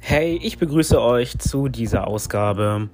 Hey, 0.00 0.40
ich 0.42 0.58
begrüße 0.58 1.00
euch 1.00 1.38
zu 1.38 1.68
dieser 1.68 2.08
Ausgabe. 2.08 2.88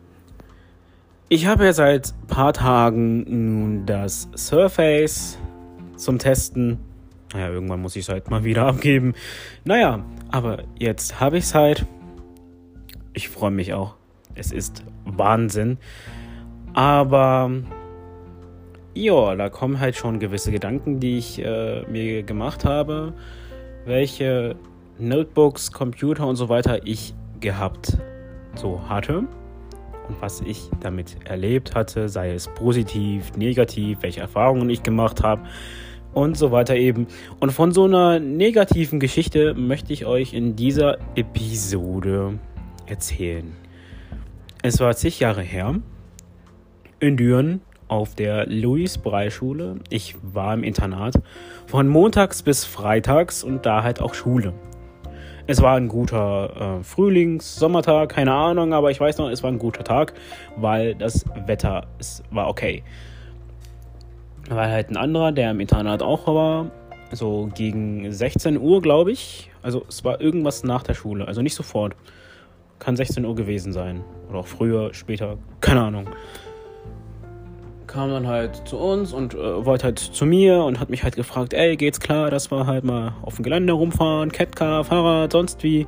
Ich 1.30 1.46
habe 1.46 1.64
ja 1.64 1.72
seit 1.72 2.08
ein 2.08 2.26
paar 2.26 2.52
Tagen 2.52 3.24
nun 3.60 3.86
das 3.86 4.28
Surface 4.36 5.38
zum 5.96 6.18
Testen. 6.18 6.78
Naja, 7.32 7.48
irgendwann 7.48 7.80
muss 7.80 7.96
ich 7.96 8.02
es 8.02 8.08
halt 8.10 8.30
mal 8.30 8.44
wieder 8.44 8.66
abgeben. 8.66 9.14
Naja, 9.64 10.04
aber 10.30 10.64
jetzt 10.78 11.20
habe 11.20 11.38
ich 11.38 11.44
es 11.44 11.54
halt. 11.54 11.86
Ich 13.14 13.28
freue 13.28 13.52
mich 13.52 13.72
auch. 13.72 13.94
Es 14.34 14.50
ist 14.52 14.84
Wahnsinn. 15.04 15.78
Aber 16.72 17.50
ja, 18.94 19.36
da 19.36 19.48
kommen 19.48 19.78
halt 19.78 19.96
schon 19.96 20.18
gewisse 20.18 20.50
Gedanken, 20.50 20.98
die 20.98 21.18
ich 21.18 21.38
äh, 21.44 21.82
mir 21.88 22.24
gemacht 22.24 22.64
habe, 22.64 23.14
welche 23.84 24.56
Notebooks, 24.98 25.70
Computer 25.70 26.26
und 26.26 26.36
so 26.36 26.48
weiter 26.48 26.86
ich 26.86 27.14
gehabt 27.40 27.98
so 28.56 28.88
hatte 28.88 29.18
und 30.08 30.20
was 30.20 30.40
ich 30.40 30.68
damit 30.80 31.16
erlebt 31.24 31.74
hatte, 31.74 32.08
sei 32.08 32.32
es 32.32 32.48
positiv, 32.48 33.32
negativ, 33.36 33.98
welche 34.02 34.20
Erfahrungen 34.20 34.68
ich 34.70 34.82
gemacht 34.82 35.22
habe 35.22 35.42
und 36.12 36.36
so 36.36 36.52
weiter 36.52 36.76
eben. 36.76 37.06
Und 37.40 37.52
von 37.52 37.72
so 37.72 37.84
einer 37.84 38.20
negativen 38.20 39.00
Geschichte 39.00 39.54
möchte 39.54 39.92
ich 39.92 40.06
euch 40.06 40.34
in 40.34 40.56
dieser 40.56 40.98
Episode 41.16 42.38
erzählen. 42.86 43.56
Es 44.62 44.80
war 44.80 44.94
zig 44.96 45.20
Jahre 45.20 45.42
her 45.42 45.74
in 47.00 47.16
Düren 47.16 47.60
auf 47.88 48.14
der 48.14 48.46
Louis-Brey-Schule. 48.46 49.76
Ich 49.90 50.16
war 50.22 50.54
im 50.54 50.64
Internat 50.64 51.20
von 51.66 51.88
montags 51.88 52.42
bis 52.42 52.64
freitags 52.64 53.44
und 53.44 53.66
da 53.66 53.82
halt 53.82 54.00
auch 54.00 54.14
Schule. 54.14 54.54
Es 55.46 55.60
war 55.60 55.76
ein 55.76 55.88
guter 55.88 56.78
äh, 56.80 56.82
Frühlings-, 56.82 57.56
Sommertag, 57.56 58.08
keine 58.08 58.32
Ahnung, 58.32 58.72
aber 58.72 58.90
ich 58.90 58.98
weiß 58.98 59.18
noch, 59.18 59.28
es 59.28 59.42
war 59.42 59.50
ein 59.50 59.58
guter 59.58 59.84
Tag, 59.84 60.14
weil 60.56 60.94
das 60.94 61.26
Wetter 61.46 61.86
es 61.98 62.22
war 62.30 62.48
okay. 62.48 62.82
Weil 64.48 64.70
halt 64.70 64.90
ein 64.90 64.96
anderer, 64.96 65.32
der 65.32 65.50
im 65.50 65.60
Internat 65.60 66.02
auch 66.02 66.26
war, 66.26 66.70
so 67.12 67.50
gegen 67.54 68.10
16 68.10 68.58
Uhr, 68.58 68.80
glaube 68.80 69.12
ich. 69.12 69.50
Also 69.60 69.84
es 69.88 70.02
war 70.04 70.20
irgendwas 70.20 70.64
nach 70.64 70.82
der 70.82 70.94
Schule, 70.94 71.28
also 71.28 71.42
nicht 71.42 71.54
sofort. 71.54 71.94
Kann 72.84 72.96
16 72.96 73.24
Uhr 73.24 73.34
gewesen 73.34 73.72
sein. 73.72 74.04
Oder 74.28 74.40
auch 74.40 74.46
früher, 74.46 74.92
später, 74.92 75.38
keine 75.60 75.82
Ahnung 75.82 76.08
kam 77.94 78.10
dann 78.10 78.26
halt 78.26 78.66
zu 78.66 78.76
uns 78.76 79.12
und 79.12 79.34
äh, 79.34 79.64
wollte 79.64 79.84
halt 79.84 80.00
zu 80.00 80.26
mir 80.26 80.64
und 80.64 80.80
hat 80.80 80.90
mich 80.90 81.04
halt 81.04 81.14
gefragt, 81.14 81.54
ey, 81.54 81.76
geht's 81.76 82.00
klar, 82.00 82.28
dass 82.28 82.50
wir 82.50 82.66
halt 82.66 82.82
mal 82.82 83.14
auf 83.22 83.36
dem 83.36 83.44
Gelände 83.44 83.72
rumfahren, 83.72 84.32
Catcar, 84.32 84.82
Fahrrad, 84.82 85.30
sonst 85.30 85.62
wie. 85.62 85.86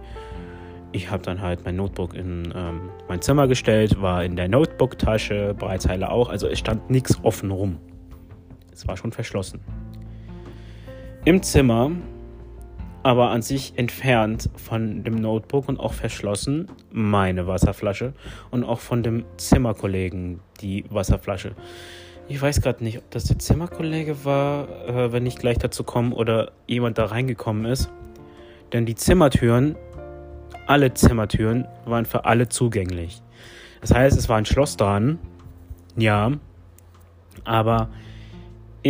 Ich 0.93 1.11
habe 1.11 1.25
dann 1.25 1.43
halt 1.43 1.65
mein 1.65 1.75
Notebook 1.75 2.15
in 2.15 2.55
ähm, 2.55 2.91
mein 3.09 3.21
Zimmer 3.21 3.49
gestellt, 3.49 4.01
war 4.01 4.23
in 4.23 4.37
der 4.37 4.47
Notebook-Tasche, 4.47 5.55
Breitzeile 5.59 6.09
auch, 6.13 6.29
also 6.29 6.47
es 6.47 6.61
stand 6.61 6.89
nichts 6.91 7.19
offen 7.25 7.51
rum. 7.51 7.79
Es 8.73 8.87
war 8.87 8.97
schon 8.97 9.11
verschlossen. 9.11 9.59
Im 11.25 11.43
Zimmer, 11.43 11.91
aber 13.07 13.31
an 13.31 13.41
sich 13.41 13.75
entfernt 13.77 14.51
von 14.57 15.05
dem 15.05 15.15
Notebook 15.15 15.69
und 15.69 15.79
auch 15.79 15.93
verschlossen, 15.93 16.67
meine 16.91 17.47
Wasserflasche 17.47 18.15
und 18.51 18.65
auch 18.65 18.81
von 18.81 19.05
dem 19.05 19.25
Zimmerkollegen 19.37 20.41
die 20.61 20.85
Wasserflasche. 20.91 21.53
Ich 22.27 22.43
weiß 22.43 22.63
gerade 22.63 22.83
nicht, 22.83 22.99
ob 22.99 23.09
das 23.13 23.23
der 23.23 23.39
Zimmerkollege 23.39 24.25
war, 24.25 24.89
äh, 24.89 25.13
wenn 25.13 25.25
ich 25.25 25.37
gleich 25.37 25.59
dazu 25.59 25.85
komme, 25.85 26.17
oder 26.17 26.51
jemand 26.67 26.99
da 26.99 27.05
reingekommen 27.05 27.67
ist. 27.67 27.91
Denn 28.73 28.87
die 28.87 28.97
Zimmertüren, 28.97 29.77
alle 30.67 30.93
Zimmertüren, 30.93 31.69
waren 31.85 32.07
für 32.07 32.25
alle 32.25 32.49
zugänglich. 32.49 33.23
Das 33.83 33.95
heißt, 33.95 34.19
es 34.19 34.29
war 34.29 34.39
ein 34.39 34.47
Schloss 34.47 34.77
dran. 34.77 35.21
Ja. 35.97 36.33
Aber 37.45 37.89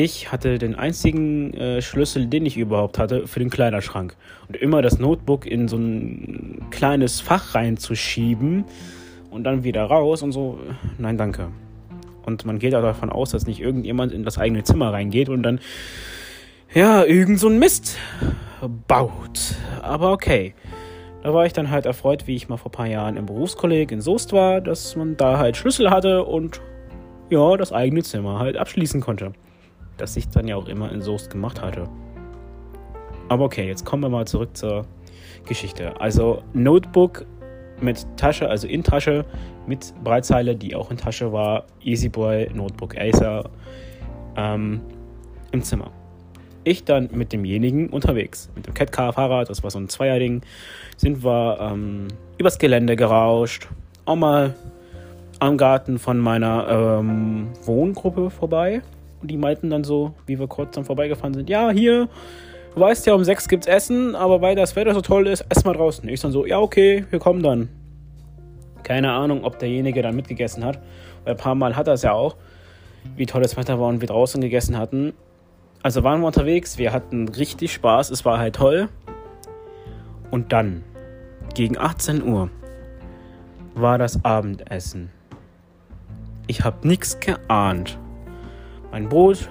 ich 0.03 0.31
hatte 0.31 0.59
den 0.59 0.75
einzigen 0.75 1.55
äh, 1.55 1.81
Schlüssel, 1.81 2.27
den 2.27 2.45
ich 2.45 2.59
überhaupt 2.59 2.99
hatte, 2.99 3.27
für 3.27 3.39
den 3.39 3.49
Kleiderschrank. 3.49 4.15
Und 4.47 4.55
immer 4.59 4.83
das 4.83 4.99
Notebook 4.99 5.47
in 5.47 5.69
so 5.69 5.79
ein 5.79 6.67
kleines 6.71 7.23
Fach 7.23 7.55
reinzuschieben 7.55 8.67
und 9.31 9.45
dann 9.45 9.65
wieder 9.65 9.85
raus 9.85 10.21
und 10.21 10.33
so. 10.33 10.59
Nein, 10.99 11.17
danke. 11.17 11.49
Und 12.27 12.45
man 12.45 12.59
geht 12.59 12.75
auch 12.75 12.83
davon 12.83 13.09
aus, 13.09 13.31
dass 13.31 13.47
nicht 13.47 13.59
irgendjemand 13.59 14.13
in 14.13 14.23
das 14.23 14.37
eigene 14.37 14.65
Zimmer 14.65 14.93
reingeht 14.93 15.31
und 15.31 15.43
dann, 15.43 15.61
ja, 16.75 17.03
irgend 17.03 17.41
so 17.41 17.49
ein 17.49 17.59
Mist 17.59 17.97
baut. 18.87 19.55
Aber 19.81 20.13
okay. 20.13 20.53
Da 21.23 21.33
war 21.33 21.47
ich 21.47 21.55
dann 21.55 21.71
halt 21.71 21.87
erfreut, 21.87 22.27
wie 22.27 22.37
ich 22.37 22.51
mal 22.51 22.59
vor 22.59 22.71
ein 22.71 22.77
paar 22.77 22.87
Jahren 22.87 23.17
im 23.17 23.25
Berufskolleg 23.25 23.91
in 23.93 24.03
Soest 24.03 24.35
war, 24.35 24.61
dass 24.61 24.95
man 24.95 25.17
da 25.17 25.39
halt 25.39 25.57
Schlüssel 25.57 25.89
hatte 25.89 26.25
und 26.25 26.61
ja, 27.31 27.57
das 27.57 27.73
eigene 27.73 28.03
Zimmer 28.03 28.39
halt 28.39 28.59
abschließen 28.59 29.01
konnte. 29.01 29.33
Das 29.97 30.17
ich 30.17 30.29
dann 30.29 30.47
ja 30.47 30.57
auch 30.57 30.69
immer 30.69 30.93
in 30.93 31.01
Soest 31.01 31.31
gemacht 31.31 31.61
hatte. 31.61 31.89
Aber 33.29 33.45
okay, 33.45 33.67
jetzt 33.67 33.85
kommen 33.85 34.03
wir 34.03 34.09
mal 34.09 34.27
zurück 34.27 34.57
zur 34.57 34.87
Geschichte. 35.47 36.01
Also 36.01 36.43
Notebook 36.53 37.27
mit 37.81 38.07
Tasche, 38.17 38.49
also 38.49 38.67
in 38.67 38.83
Tasche, 38.83 39.25
mit 39.67 39.93
Breitzeile, 40.03 40.57
die 40.57 40.75
auch 40.75 40.91
in 40.91 40.97
Tasche 40.97 41.33
war, 41.33 41.65
Easyboy, 41.83 42.51
Notebook 42.55 42.97
Acer 42.97 43.51
ähm, 44.37 44.81
im 45.53 45.63
Zimmer. 45.63 45.91
Ich 46.65 46.85
dann 46.85 47.11
mit 47.13 47.33
demjenigen 47.33 47.91
unterwegs, 47.91 48.51
mit 48.57 48.67
dem 48.67 48.75
Catcar-Fahrrad, 48.75 49.49
das 49.49 49.63
war 49.63 49.71
so 49.71 49.79
ein 49.79 49.89
Zweierding, 49.89 50.43
sind 50.97 51.23
wir 51.23 51.59
ähm, 51.61 52.09
übers 52.39 52.59
Gelände 52.59 52.97
gerauscht, 52.97 53.69
auch 54.05 54.17
mal 54.17 54.55
am 55.39 55.57
Garten 55.59 55.99
von 55.99 56.19
meiner 56.19 56.99
ähm, 56.99 57.49
Wohngruppe 57.65 58.31
vorbei. 58.31 58.83
Und 59.27 59.33
die 59.33 59.39
meinten 59.39 59.71
dann 59.71 59.83
so, 59.83 60.15
wie 60.27 60.39
wir 60.39 60.47
kurz 60.47 60.77
dann 60.77 60.85
vorbeigefahren 60.85 61.35
sind, 61.35 61.51
ja, 61.51 61.71
hier, 61.71 62.09
du 62.73 62.81
weißt 62.81 63.07
ja, 63.07 63.15
um 63.15 63.25
sechs 63.25 63.49
gibt's 63.49 63.67
Essen, 63.67 64.15
aber 64.15 64.41
weil 64.41 64.55
das 64.55 64.77
Wetter 64.77 64.95
so 64.95 65.01
toll 65.01 65.27
ist, 65.27 65.45
ess 65.49 65.65
mal 65.65 65.73
draußen. 65.73 66.09
Ich 66.09 66.21
dann 66.21 66.31
so, 66.31 66.47
ja, 66.47 66.61
okay, 66.61 67.05
wir 67.11 67.19
kommen 67.19 67.43
dann. 67.43 67.69
Keine 68.85 69.11
Ahnung, 69.11 69.43
ob 69.43 69.59
derjenige 69.59 70.01
dann 70.01 70.15
mitgegessen 70.15 70.65
hat. 70.65 70.79
Weil 71.25 71.33
ein 71.33 71.37
paar 71.39 71.57
Mal 71.57 71.75
hat 71.75 71.89
er 71.89 71.95
es 71.95 72.03
ja 72.03 72.13
auch, 72.13 72.37
wie 73.17 73.27
toll 73.27 73.43
das 73.43 73.57
Wetter 73.57 73.81
war 73.81 73.89
und 73.89 74.01
wir 74.01 74.07
draußen 74.07 74.41
gegessen 74.41 74.79
hatten. 74.79 75.13
Also 75.83 76.05
waren 76.05 76.21
wir 76.21 76.29
unterwegs, 76.29 76.79
wir 76.79 76.93
hatten 76.93 77.29
richtig 77.29 77.73
Spaß, 77.73 78.11
es 78.11 78.25
war 78.25 78.39
halt 78.39 78.55
toll. 78.55 78.89
Und 80.31 80.53
dann, 80.53 80.85
gegen 81.55 81.77
18 81.77 82.23
Uhr, 82.23 82.49
war 83.75 83.99
das 83.99 84.25
Abendessen. 84.25 85.11
Ich 86.47 86.63
habe 86.63 86.87
nichts 86.87 87.19
geahnt. 87.19 87.99
Mein 88.97 89.11
Brot, 89.11 89.51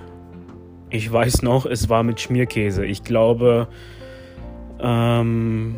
ich 0.90 1.14
weiß 1.14 1.44
noch, 1.44 1.68
es 1.68 1.88
war 1.88 2.02
mit 2.02 2.20
Schmierkäse. 2.20 2.84
Ich 2.84 3.04
glaube, 3.04 3.68
ähm, 4.80 5.76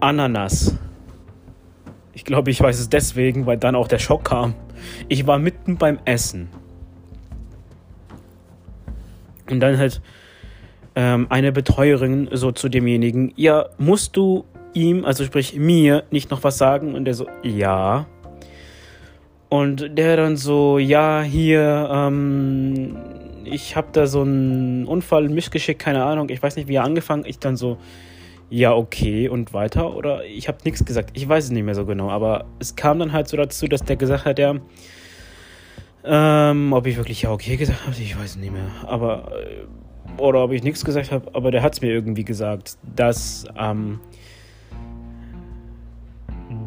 Ananas. 0.00 0.74
Ich 2.14 2.24
glaube, 2.24 2.50
ich 2.50 2.62
weiß 2.62 2.80
es 2.80 2.88
deswegen, 2.88 3.44
weil 3.44 3.58
dann 3.58 3.74
auch 3.74 3.88
der 3.88 3.98
Schock 3.98 4.24
kam. 4.24 4.54
Ich 5.10 5.26
war 5.26 5.38
mitten 5.38 5.76
beim 5.76 5.98
Essen. 6.06 6.48
Und 9.50 9.60
dann 9.60 9.76
halt 9.76 10.00
ähm, 10.94 11.26
eine 11.28 11.52
Betreuerin 11.52 12.30
so 12.32 12.52
zu 12.52 12.70
demjenigen, 12.70 13.34
ja, 13.36 13.66
musst 13.76 14.16
du 14.16 14.46
ihm, 14.72 15.04
also 15.04 15.24
sprich 15.24 15.56
mir, 15.56 16.04
nicht 16.10 16.30
noch 16.30 16.42
was 16.42 16.56
sagen? 16.56 16.94
Und 16.94 17.04
der 17.04 17.12
so, 17.12 17.26
ja. 17.42 18.06
Und 19.54 19.96
der 19.96 20.16
dann 20.16 20.36
so, 20.36 20.78
ja, 20.78 21.22
hier, 21.22 21.88
ähm, 21.88 22.96
ich 23.44 23.76
habe 23.76 23.86
da 23.92 24.08
so 24.08 24.22
einen 24.22 24.84
Unfall, 24.84 25.28
Mischgeschick, 25.28 25.78
keine 25.78 26.02
Ahnung, 26.02 26.28
ich 26.28 26.42
weiß 26.42 26.56
nicht, 26.56 26.66
wie 26.66 26.74
er 26.74 26.82
angefangen, 26.82 27.22
ich 27.24 27.38
dann 27.38 27.56
so, 27.56 27.78
ja, 28.50 28.74
okay, 28.74 29.28
und 29.28 29.52
weiter? 29.52 29.94
Oder 29.94 30.24
ich 30.24 30.48
habe 30.48 30.58
nichts 30.64 30.84
gesagt, 30.84 31.10
ich 31.12 31.28
weiß 31.28 31.44
es 31.44 31.50
nicht 31.52 31.62
mehr 31.62 31.76
so 31.76 31.86
genau, 31.86 32.10
aber 32.10 32.46
es 32.58 32.74
kam 32.74 32.98
dann 32.98 33.12
halt 33.12 33.28
so 33.28 33.36
dazu, 33.36 33.68
dass 33.68 33.84
der 33.84 33.94
gesagt 33.94 34.24
hat, 34.24 34.40
ja, 34.40 34.56
ähm, 36.02 36.72
ob 36.72 36.88
ich 36.88 36.96
wirklich 36.96 37.22
ja, 37.22 37.30
okay 37.30 37.56
gesagt 37.56 37.86
habe, 37.86 37.94
ich 37.96 38.18
weiß 38.18 38.30
es 38.30 38.36
nicht 38.36 38.52
mehr, 38.52 38.66
aber, 38.88 39.30
äh, 39.40 40.20
oder 40.20 40.42
ob 40.42 40.50
ich 40.50 40.64
nichts 40.64 40.84
gesagt 40.84 41.12
habe, 41.12 41.32
aber 41.32 41.52
der 41.52 41.62
hat 41.62 41.74
es 41.74 41.80
mir 41.80 41.92
irgendwie 41.92 42.24
gesagt, 42.24 42.76
dass, 42.96 43.44
ähm, 43.56 44.00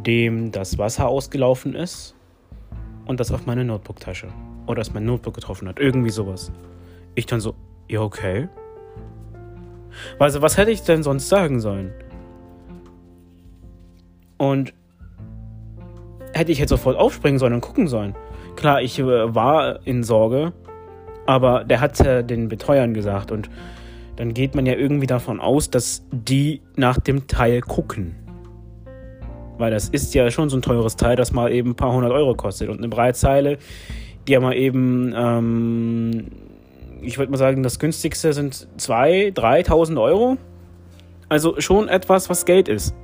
dem 0.05 0.53
das 0.53 0.77
Wasser 0.77 1.09
ausgelaufen 1.09 1.75
ist 1.75 2.16
und 3.07 3.19
das 3.19 3.31
auf 3.31 3.45
meine 3.45 3.63
Notebook-Tasche. 3.63 4.27
Oder 4.65 4.75
dass 4.81 4.93
mein 4.93 5.05
Notebook 5.05 5.33
getroffen 5.33 5.67
hat. 5.67 5.79
Irgendwie 5.79 6.09
sowas. 6.09 6.51
Ich 7.15 7.25
dann 7.25 7.39
so, 7.39 7.55
ja, 7.87 8.01
okay. 8.01 8.49
Also, 10.19 10.41
was 10.41 10.57
hätte 10.57 10.71
ich 10.71 10.83
denn 10.83 11.03
sonst 11.03 11.29
sagen 11.29 11.59
sollen? 11.59 11.93
Und 14.37 14.73
hätte 16.33 16.51
ich 16.51 16.59
jetzt 16.59 16.69
sofort 16.69 16.97
aufspringen 16.97 17.39
sollen 17.39 17.53
und 17.53 17.61
gucken 17.61 17.87
sollen. 17.87 18.15
Klar, 18.55 18.81
ich 18.81 18.99
äh, 18.99 19.35
war 19.35 19.85
in 19.87 20.03
Sorge, 20.03 20.53
aber 21.25 21.63
der 21.63 21.81
hat 21.81 21.99
äh, 22.01 22.23
den 22.23 22.47
Betreuern 22.47 22.93
gesagt 22.93 23.31
und 23.31 23.49
dann 24.15 24.33
geht 24.33 24.55
man 24.55 24.65
ja 24.65 24.73
irgendwie 24.73 25.07
davon 25.07 25.39
aus, 25.39 25.69
dass 25.69 26.03
die 26.11 26.61
nach 26.75 26.97
dem 26.97 27.27
Teil 27.27 27.61
gucken. 27.61 28.15
Weil 29.57 29.71
das 29.71 29.89
ist 29.89 30.13
ja 30.13 30.29
schon 30.31 30.49
so 30.49 30.57
ein 30.57 30.61
teures 30.61 30.95
Teil, 30.95 31.15
das 31.15 31.31
mal 31.31 31.51
eben 31.51 31.71
ein 31.71 31.75
paar 31.75 31.93
hundert 31.93 32.11
Euro 32.11 32.35
kostet. 32.35 32.69
Und 32.69 32.77
eine 32.77 32.89
Breitzeile, 32.89 33.57
die 34.27 34.33
ja 34.33 34.39
mal 34.39 34.55
eben, 34.55 35.13
ähm, 35.15 36.27
ich 37.01 37.17
würde 37.17 37.31
mal 37.31 37.37
sagen, 37.37 37.63
das 37.63 37.79
günstigste 37.79 38.33
sind 38.33 38.67
2.000, 38.77 39.33
3.000 39.35 40.01
Euro. 40.01 40.37
Also 41.29 41.59
schon 41.59 41.89
etwas, 41.89 42.29
was 42.29 42.45
Geld 42.45 42.67
ist. 42.67 42.95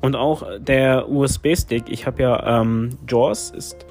Und 0.00 0.16
auch 0.16 0.46
der 0.58 1.08
USB-Stick, 1.08 1.84
ich 1.88 2.06
habe 2.06 2.22
ja 2.22 2.60
ähm, 2.60 2.90
JAWS, 3.08 3.50
ist 3.56 3.86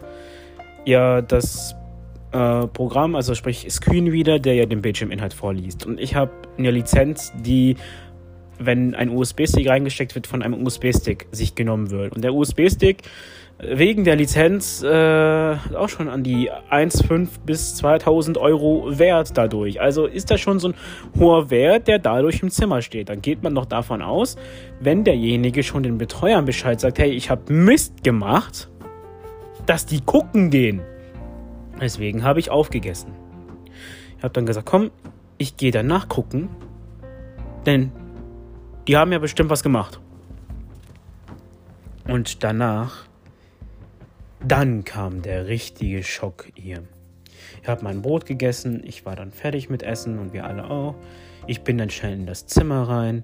ja 0.85 1.21
das 1.21 1.75
äh, 2.33 2.67
Programm, 2.67 3.15
also 3.15 3.33
sprich 3.33 3.65
Screenreader, 3.69 4.37
der 4.39 4.55
ja 4.55 4.65
den 4.65 4.81
Bildschirminhalt 4.81 5.33
vorliest. 5.33 5.85
Und 5.85 5.99
ich 5.99 6.15
habe 6.15 6.31
eine 6.57 6.71
Lizenz, 6.71 7.33
die, 7.35 7.77
wenn 8.59 8.95
ein 8.95 9.09
USB-Stick 9.09 9.67
reingesteckt 9.67 10.15
wird, 10.15 10.27
von 10.27 10.41
einem 10.41 10.65
USB-Stick 10.65 11.27
sich 11.31 11.55
genommen 11.55 11.91
wird. 11.91 12.15
Und 12.15 12.23
der 12.23 12.33
USB-Stick 12.33 13.03
wegen 13.59 14.03
der 14.03 14.15
Lizenz 14.15 14.83
äh, 14.83 15.55
auch 15.75 15.89
schon 15.89 16.09
an 16.09 16.23
die 16.23 16.51
1,5 16.51 17.27
bis 17.45 17.75
2000 17.75 18.37
Euro 18.37 18.97
wert 18.97 19.37
dadurch. 19.37 19.79
Also 19.79 20.05
ist 20.05 20.31
das 20.31 20.41
schon 20.41 20.59
so 20.59 20.69
ein 20.69 20.73
hoher 21.19 21.49
Wert, 21.49 21.87
der 21.87 21.99
dadurch 21.99 22.41
im 22.41 22.49
Zimmer 22.49 22.81
steht. 22.81 23.09
Dann 23.09 23.21
geht 23.21 23.43
man 23.43 23.53
noch 23.53 23.65
davon 23.65 24.01
aus, 24.01 24.35
wenn 24.79 25.03
derjenige 25.03 25.63
schon 25.63 25.83
den 25.83 25.97
Betreuern 25.97 26.45
Bescheid 26.45 26.79
sagt, 26.79 26.99
hey, 26.99 27.11
ich 27.11 27.29
habe 27.29 27.53
Mist 27.53 28.03
gemacht, 28.03 28.69
dass 29.65 29.85
die 29.85 30.01
gucken 30.01 30.49
gehen. 30.49 30.81
Deswegen 31.79 32.23
habe 32.23 32.39
ich 32.39 32.49
aufgegessen. 32.49 33.13
Ich 34.17 34.23
habe 34.23 34.33
dann 34.33 34.45
gesagt, 34.45 34.65
komm, 34.65 34.91
ich 35.37 35.57
gehe 35.57 35.71
danach 35.71 36.07
gucken, 36.07 36.49
denn 37.65 37.91
die 38.87 38.97
haben 38.97 39.11
ja 39.11 39.19
bestimmt 39.19 39.49
was 39.49 39.63
gemacht. 39.63 39.99
Und 42.07 42.43
danach, 42.43 43.05
dann 44.45 44.83
kam 44.83 45.21
der 45.21 45.47
richtige 45.47 46.03
Schock 46.03 46.47
hier. 46.55 46.83
Ich 47.61 47.69
habe 47.69 47.83
mein 47.83 48.01
Brot 48.01 48.25
gegessen, 48.25 48.81
ich 48.83 49.05
war 49.05 49.15
dann 49.15 49.31
fertig 49.31 49.69
mit 49.69 49.83
Essen 49.83 50.19
und 50.19 50.33
wir 50.33 50.45
alle 50.45 50.69
auch. 50.69 50.95
Ich 51.47 51.61
bin 51.61 51.77
dann 51.77 51.89
schnell 51.89 52.13
in 52.13 52.25
das 52.25 52.45
Zimmer 52.45 52.87
rein 52.89 53.23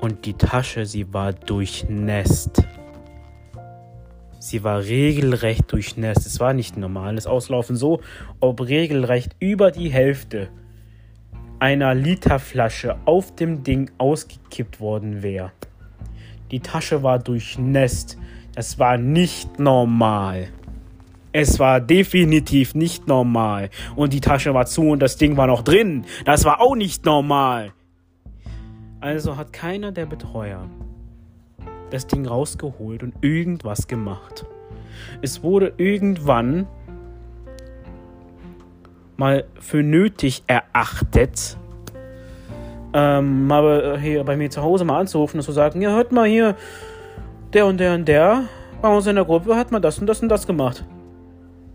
und 0.00 0.24
die 0.24 0.34
Tasche, 0.34 0.86
sie 0.86 1.12
war 1.12 1.32
durchnässt. 1.32 2.62
Sie 4.38 4.64
war 4.64 4.80
regelrecht 4.80 5.70
durchnässt. 5.70 6.26
Es 6.26 6.40
war 6.40 6.52
nicht 6.52 6.76
normales 6.76 7.26
Auslaufen 7.26 7.76
so, 7.76 8.00
ob 8.40 8.60
regelrecht 8.62 9.36
über 9.38 9.70
die 9.70 9.90
Hälfte 9.90 10.48
einer 11.62 11.94
Literflasche 11.94 12.96
auf 13.04 13.36
dem 13.36 13.62
Ding 13.62 13.88
ausgekippt 13.96 14.80
worden 14.80 15.22
wäre. 15.22 15.52
Die 16.50 16.58
Tasche 16.58 17.04
war 17.04 17.20
durchnässt. 17.20 18.18
Das 18.56 18.80
war 18.80 18.98
nicht 18.98 19.60
normal. 19.60 20.48
Es 21.30 21.60
war 21.60 21.80
definitiv 21.80 22.74
nicht 22.74 23.06
normal. 23.06 23.70
Und 23.94 24.12
die 24.12 24.20
Tasche 24.20 24.52
war 24.54 24.66
zu 24.66 24.88
und 24.88 25.00
das 25.00 25.18
Ding 25.18 25.36
war 25.36 25.46
noch 25.46 25.62
drin. 25.62 26.04
Das 26.24 26.44
war 26.44 26.60
auch 26.60 26.74
nicht 26.74 27.04
normal. 27.04 27.72
Also 29.00 29.36
hat 29.36 29.52
keiner 29.52 29.92
der 29.92 30.06
Betreuer 30.06 30.68
das 31.90 32.08
Ding 32.08 32.26
rausgeholt 32.26 33.04
und 33.04 33.14
irgendwas 33.20 33.86
gemacht. 33.86 34.46
Es 35.20 35.44
wurde 35.44 35.74
irgendwann 35.76 36.66
mal 39.16 39.44
für 39.60 39.82
nötig 39.82 40.42
erachtet, 40.46 41.56
ähm, 42.94 43.46
mal 43.46 43.98
hier 43.98 44.24
bei 44.24 44.36
mir 44.36 44.50
zu 44.50 44.62
Hause 44.62 44.84
mal 44.84 45.00
anzurufen 45.00 45.38
und 45.38 45.44
zu 45.44 45.52
sagen, 45.52 45.80
ja, 45.80 45.90
hört 45.90 46.12
mal 46.12 46.26
hier, 46.26 46.56
der 47.52 47.66
und 47.66 47.78
der 47.78 47.94
und 47.94 48.06
der 48.06 48.44
bei 48.82 48.88
uns 48.88 49.06
in 49.06 49.14
der 49.14 49.24
Gruppe 49.24 49.56
hat 49.56 49.70
mal 49.70 49.80
das 49.80 49.98
und 49.98 50.06
das 50.06 50.20
und 50.20 50.28
das 50.28 50.46
gemacht. 50.46 50.84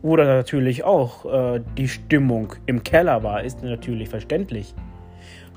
Oder 0.02 0.26
natürlich 0.26 0.84
auch 0.84 1.26
äh, 1.26 1.62
die 1.78 1.88
Stimmung 1.88 2.54
im 2.66 2.84
Keller 2.84 3.24
war, 3.24 3.44
ist 3.44 3.64
natürlich 3.64 4.10
verständlich. 4.10 4.76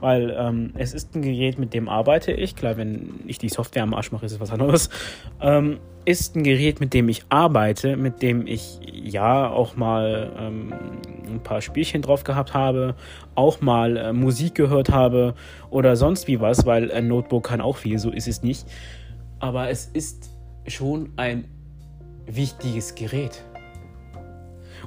Weil 0.00 0.34
ähm, 0.36 0.72
es 0.76 0.94
ist 0.94 1.14
ein 1.14 1.22
Gerät, 1.22 1.58
mit 1.58 1.74
dem 1.74 1.88
arbeite 1.88 2.32
ich. 2.32 2.56
Klar, 2.56 2.76
wenn 2.76 3.20
ich 3.26 3.38
die 3.38 3.48
Software 3.48 3.82
am 3.82 3.94
Arsch 3.94 4.12
mache, 4.12 4.26
ist 4.26 4.32
es 4.32 4.40
was 4.40 4.50
anderes. 4.50 4.88
Ähm, 5.40 5.78
ist 6.04 6.34
ein 6.34 6.42
Gerät, 6.42 6.80
mit 6.80 6.94
dem 6.94 7.08
ich 7.08 7.24
arbeite, 7.28 7.96
mit 7.96 8.22
dem 8.22 8.46
ich 8.46 8.80
ja 8.90 9.48
auch 9.48 9.76
mal 9.76 10.32
ähm, 10.38 10.72
ein 11.26 11.42
paar 11.42 11.60
Spielchen 11.60 12.02
drauf 12.02 12.24
gehabt 12.24 12.54
habe, 12.54 12.94
auch 13.34 13.60
mal 13.60 13.96
äh, 13.96 14.12
Musik 14.12 14.54
gehört 14.54 14.90
habe 14.90 15.34
oder 15.68 15.96
sonst 15.96 16.26
wie 16.26 16.40
was, 16.40 16.64
weil 16.64 16.90
ein 16.90 17.08
Notebook 17.08 17.44
kann 17.44 17.60
auch 17.60 17.76
viel, 17.76 17.98
so 17.98 18.10
ist 18.10 18.28
es 18.28 18.42
nicht. 18.42 18.66
Aber 19.38 19.68
es 19.68 19.86
ist 19.86 20.30
schon 20.66 21.10
ein 21.16 21.44
wichtiges 22.26 22.94
Gerät. 22.94 23.44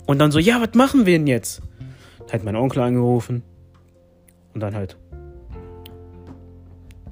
Und 0.05 0.19
dann 0.19 0.31
so, 0.31 0.39
ja, 0.39 0.59
was 0.61 0.73
machen 0.73 1.05
wir 1.05 1.17
denn 1.17 1.27
jetzt? 1.27 1.61
Hat 2.31 2.43
mein 2.43 2.55
Onkel 2.55 2.81
angerufen. 2.81 3.43
Und 4.53 4.61
dann 4.61 4.75
halt 4.75 4.97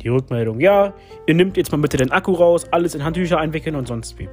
die 0.02 0.10
Rückmeldung, 0.10 0.60
ja, 0.60 0.94
ihr 1.28 1.36
nehmt 1.36 1.58
jetzt 1.58 1.72
mal 1.72 1.78
bitte 1.78 1.98
den 1.98 2.12
Akku 2.12 2.34
raus, 2.34 2.66
alles 2.72 2.96
in 2.96 3.04
Handtücher 3.04 3.40
einwickeln 3.40 3.76
und 3.76 3.88
sonst 3.88 4.18
wie. 4.20 4.30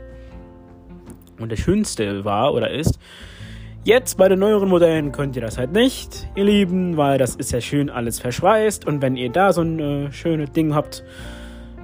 Und 1.39 1.53
das 1.53 1.61
Schönste 1.61 2.25
war 2.25 2.53
oder 2.55 2.71
ist, 2.71 2.99
jetzt 3.85 4.17
bei 4.19 4.29
den 4.29 4.41
neueren 4.41 4.69
Modellen 4.69 5.13
könnt 5.13 5.37
ihr 5.37 5.43
das 5.43 5.59
halt 5.59 5.73
nicht, 5.73 6.29
ihr 6.35 6.45
Lieben, 6.45 6.97
weil 6.97 7.19
das 7.19 7.37
ist 7.37 7.53
ja 7.53 7.61
schön 7.61 7.91
alles 7.91 8.19
verschweißt 8.19 8.87
und 8.87 9.03
wenn 9.03 9.17
ihr 9.17 9.31
da 9.31 9.53
so 9.53 9.63
ein 9.63 9.79
äh, 9.79 10.13
schönes 10.13 10.51
Ding 10.53 10.75
habt, 10.75 11.05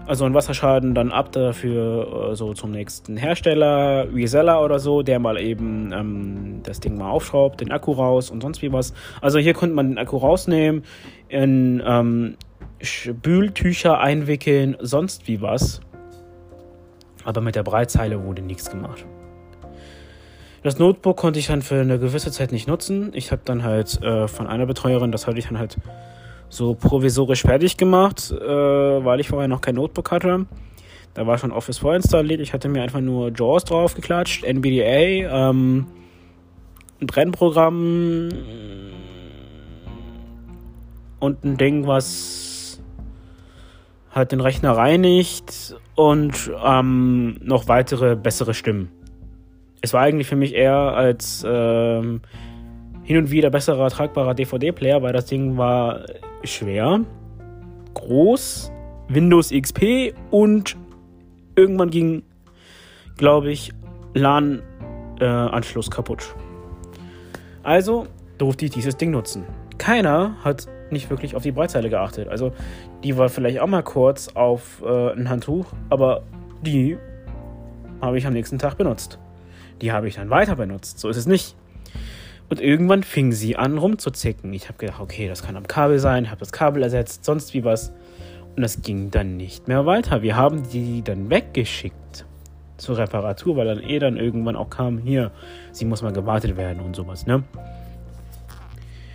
also 0.07 0.25
ein 0.25 0.35
Wasserschaden, 0.35 0.95
dann 0.95 1.13
ab 1.13 1.33
dafür 1.33 2.33
äh, 2.33 2.37
so 2.37 2.53
zum 2.53 2.71
nächsten 2.71 3.17
Hersteller, 3.17 4.07
Reseller 4.13 4.63
oder 4.63 4.79
so, 4.79 5.03
der 5.03 5.19
mal 5.19 5.39
eben 5.39 5.93
ähm, 5.93 6.61
das 6.63 6.81
Ding 6.81 6.99
mal 6.99 7.11
aufschraubt, 7.11 7.61
den 7.61 7.73
Akku 7.73 7.93
raus 7.93 8.31
und 8.31 8.43
sonst 8.43 8.61
wie 8.61 8.73
was. 8.73 8.93
Also 9.21 9.39
hier 9.39 9.55
konnte 9.55 9.75
man 9.75 9.91
den 9.91 9.99
Akku 9.99 10.19
rausnehmen, 10.19 10.83
in 11.29 11.83
ähm, 11.87 12.37
Spültücher 12.81 13.99
einwickeln, 13.99 14.77
sonst 14.81 15.29
wie 15.29 15.41
was. 15.41 15.81
Aber 17.25 17.41
mit 17.41 17.55
der 17.55 17.63
Breitzeile 17.63 18.23
wurde 18.23 18.43
nichts 18.43 18.71
gemacht. 18.71 19.05
Das 20.63 20.79
Notebook 20.79 21.17
konnte 21.17 21.39
ich 21.39 21.49
dann 21.49 21.63
für 21.63 21.81
eine 21.81 21.99
gewisse 21.99 22.31
Zeit 22.31 22.51
nicht 22.51 22.67
nutzen. 22.69 23.11
Ich 23.15 23.33
habe 23.33 23.43
dann 23.45 23.65
halt 23.65 24.03
äh, 24.03 24.29
von 24.29 24.47
einer 24.47 24.65
Betreuerin, 24.65 25.13
das 25.13 25.27
hatte 25.27 25.39
ich 25.39 25.47
dann 25.47 25.59
halt 25.59 25.77
so 26.49 26.75
provisorisch 26.75 27.43
fertig 27.43 27.77
gemacht, 27.77 28.31
äh, 28.31 28.45
weil 28.47 29.21
ich 29.21 29.29
vorher 29.29 29.49
noch 29.49 29.61
kein 29.61 29.75
Notebook 29.75 30.11
hatte. 30.11 30.47
Da 31.13 31.27
war 31.27 31.39
schon 31.39 31.53
Office 31.53 31.79
vorinstalliert. 31.79 32.41
Ich 32.41 32.53
hatte 32.53 32.69
mir 32.69 32.83
einfach 32.83 33.01
nur 33.01 33.31
JAWS 33.31 33.65
drauf 33.65 33.95
geklatscht, 33.95 34.43
NVDA, 34.43 35.51
ähm, 35.51 35.87
ein 37.01 37.07
Brennprogramm 37.07 38.31
und 41.21 41.45
ein 41.45 41.57
Ding, 41.57 41.87
was 41.87 42.54
halt 44.15 44.33
den 44.33 44.41
Rechner 44.41 44.73
reinigt 44.77 45.77
und 45.97 46.51
ähm, 46.65 47.37
noch 47.43 47.69
weitere 47.69 48.15
bessere 48.17 48.55
Stimmen. 48.55 48.91
Es 49.81 49.93
war 49.93 50.03
eigentlich 50.03 50.29
für 50.29 50.37
mich 50.37 50.55
eher 50.55 50.75
als 50.75 51.45
ähm, 51.47 52.23
hin 53.03 53.19
und 53.19 53.31
wieder 53.31 53.51
besserer 53.51 53.91
tragbarer 53.91 54.35
DVD-Player, 54.35 55.03
weil 55.03 55.13
das 55.13 55.27
Ding 55.27 55.59
war 55.59 56.07
schwer, 56.43 57.01
groß, 57.93 58.73
Windows 59.09 59.51
XP 59.51 60.15
und 60.31 60.77
irgendwann 61.57 61.91
ging, 61.91 62.23
glaube 63.17 63.51
ich, 63.51 63.73
LAN-Anschluss 64.15 65.89
äh, 65.89 65.91
kaputt. 65.91 66.35
Also 67.63 68.07
durfte 68.39 68.67
ich 68.67 68.71
dieses 68.71 68.97
Ding 68.97 69.11
nutzen. 69.11 69.45
Keiner 69.79 70.37
hat 70.43 70.67
nicht 70.95 71.11
wirklich 71.11 71.37
auf 71.37 71.43
die 71.43 71.53
Breitzeile 71.53 71.91
geachtet. 71.91 72.29
Also 72.29 72.53
die 73.03 73.19
war 73.19 73.29
vielleicht 73.29 73.61
auch 73.61 73.67
mal 73.67 73.83
kurz 73.83 74.29
auf 74.29 74.83
äh, 74.83 75.13
ein 75.13 75.29
Handtuch, 75.29 75.67
aber 75.91 76.23
die 76.63 76.97
habe 78.01 78.17
ich 78.17 78.27
am 78.27 78.33
nächsten 78.33 78.59
Tag 78.59 78.79
benutzt. 78.79 79.19
Die 79.83 79.93
habe 79.93 80.09
ich 80.09 80.15
dann 80.15 80.31
weiter 80.31 80.57
benutzt. 80.57 80.99
So 80.99 81.11
ist 81.11 81.19
es 81.19 81.27
nicht. 81.27 81.55
Und 82.49 82.61
irgendwann 82.61 83.03
fing 83.03 83.33
sie 83.33 83.57
an 83.57 83.79
rumzuzicken. 83.79 84.53
Ich 84.53 84.69
habe 84.69 84.79
gedacht, 84.79 85.01
okay, 85.01 85.29
das 85.29 85.43
kann 85.43 85.57
am 85.57 85.67
Kabel 85.67 85.99
sein, 85.99 86.31
habe 86.31 86.41
das 86.41 86.53
Kabel 86.53 86.83
ersetzt, 86.83 87.25
sonst 87.25 87.55
wie 87.55 87.65
was. 87.65 87.93
Und 88.57 88.63
das 88.63 88.83
ging 88.83 89.11
dann 89.11 89.37
nicht 89.37 89.67
mehr 89.67 89.87
weiter. 89.87 90.23
Wir 90.23 90.37
haben 90.37 90.63
die 90.71 91.03
dann 91.03 91.31
weggeschickt 91.31 92.25
zur 92.77 92.99
Reparatur, 92.99 93.57
weil 93.57 93.67
dann 93.67 93.81
eh 93.81 93.99
dann 93.99 94.17
irgendwann 94.17 94.57
auch 94.57 94.71
kam, 94.71 94.99
hier, 94.99 95.31
sie 95.73 95.85
muss 95.85 96.03
mal 96.03 96.13
gewartet 96.13 96.57
werden 96.57 96.81
und 96.81 96.95
sowas, 96.95 97.27
ne? 97.27 97.43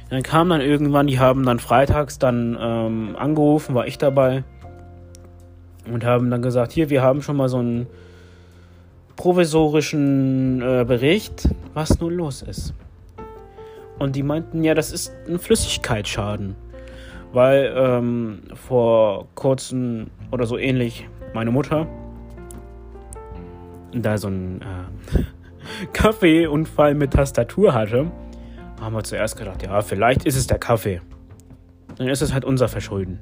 Dann 0.10 0.24
kam 0.24 0.50
dann 0.50 0.62
irgendwann, 0.62 1.08
die 1.08 1.20
haben 1.20 1.46
dann 1.46 1.60
freitags 1.60 2.18
dann 2.18 2.58
ähm, 2.60 3.16
angerufen, 3.18 3.76
war 3.76 3.86
ich 3.86 3.98
dabei 3.98 4.44
und 5.92 6.04
haben 6.04 6.30
dann 6.32 6.42
gesagt, 6.42 6.72
hier, 6.72 6.90
wir 6.90 7.02
haben 7.02 7.22
schon 7.22 7.38
mal 7.38 7.50
so 7.50 7.62
ein 7.62 7.88
provisorischen 9.16 10.62
äh, 10.62 10.86
Bericht, 10.88 11.50
was 11.74 12.00
nun 12.00 12.14
los 12.14 12.42
ist. 12.42 12.74
Und 14.00 14.16
die 14.16 14.24
meinten, 14.24 14.64
ja, 14.64 14.74
das 14.74 14.92
ist 14.92 15.14
ein 15.28 15.40
Flüssigkeitsschaden. 15.40 16.56
Weil 17.34 17.72
ähm, 17.76 18.40
vor 18.56 19.28
kurzem 19.36 20.08
oder 20.32 20.46
so 20.46 20.58
ähnlich 20.58 21.08
meine 21.34 21.52
Mutter 21.52 21.86
da 23.94 24.18
so 24.18 24.30
ein 24.30 24.62
äh, 24.62 25.24
Kaffeeunfall 25.94 26.96
mit 26.96 27.12
Tastatur 27.12 27.74
hatte, 27.74 28.12
haben 28.80 28.94
wir 28.94 29.04
zuerst 29.04 29.38
gedacht, 29.38 29.64
ja, 29.64 29.82
vielleicht 29.82 30.26
ist 30.26 30.36
es 30.36 30.48
der 30.48 30.60
Kaffee. 30.60 31.02
Dann 31.98 32.08
ist 32.08 32.22
es 32.22 32.34
halt 32.34 32.46
unser 32.46 32.68
Verschulden. 32.68 33.20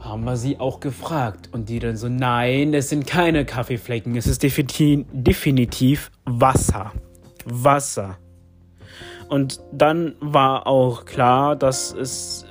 Haben 0.00 0.24
wir 0.24 0.36
sie 0.36 0.58
auch 0.58 0.80
gefragt 0.80 1.48
und 1.52 1.68
die 1.68 1.78
dann 1.78 1.96
so, 1.96 2.08
nein, 2.08 2.74
es 2.74 2.88
sind 2.88 3.06
keine 3.06 3.44
Kaffeeflecken, 3.44 4.16
es 4.16 4.26
ist 4.26 4.42
definitiv 4.42 6.10
Wasser. 6.24 6.92
Wasser. 7.44 8.18
Und 9.28 9.60
dann 9.72 10.14
war 10.20 10.66
auch 10.66 11.04
klar, 11.04 11.56
dass 11.56 11.92
es 11.92 12.44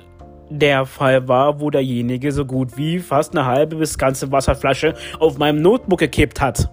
der 0.50 0.84
Fall 0.86 1.28
war, 1.28 1.60
wo 1.60 1.70
derjenige 1.70 2.32
so 2.32 2.44
gut 2.44 2.76
wie 2.76 2.98
fast 2.98 3.36
eine 3.36 3.46
halbe 3.46 3.76
bis 3.76 3.96
ganze 3.96 4.32
Wasserflasche 4.32 4.94
auf 5.18 5.38
meinem 5.38 5.62
Notebook 5.62 6.00
gekippt 6.00 6.40
hat. 6.40 6.70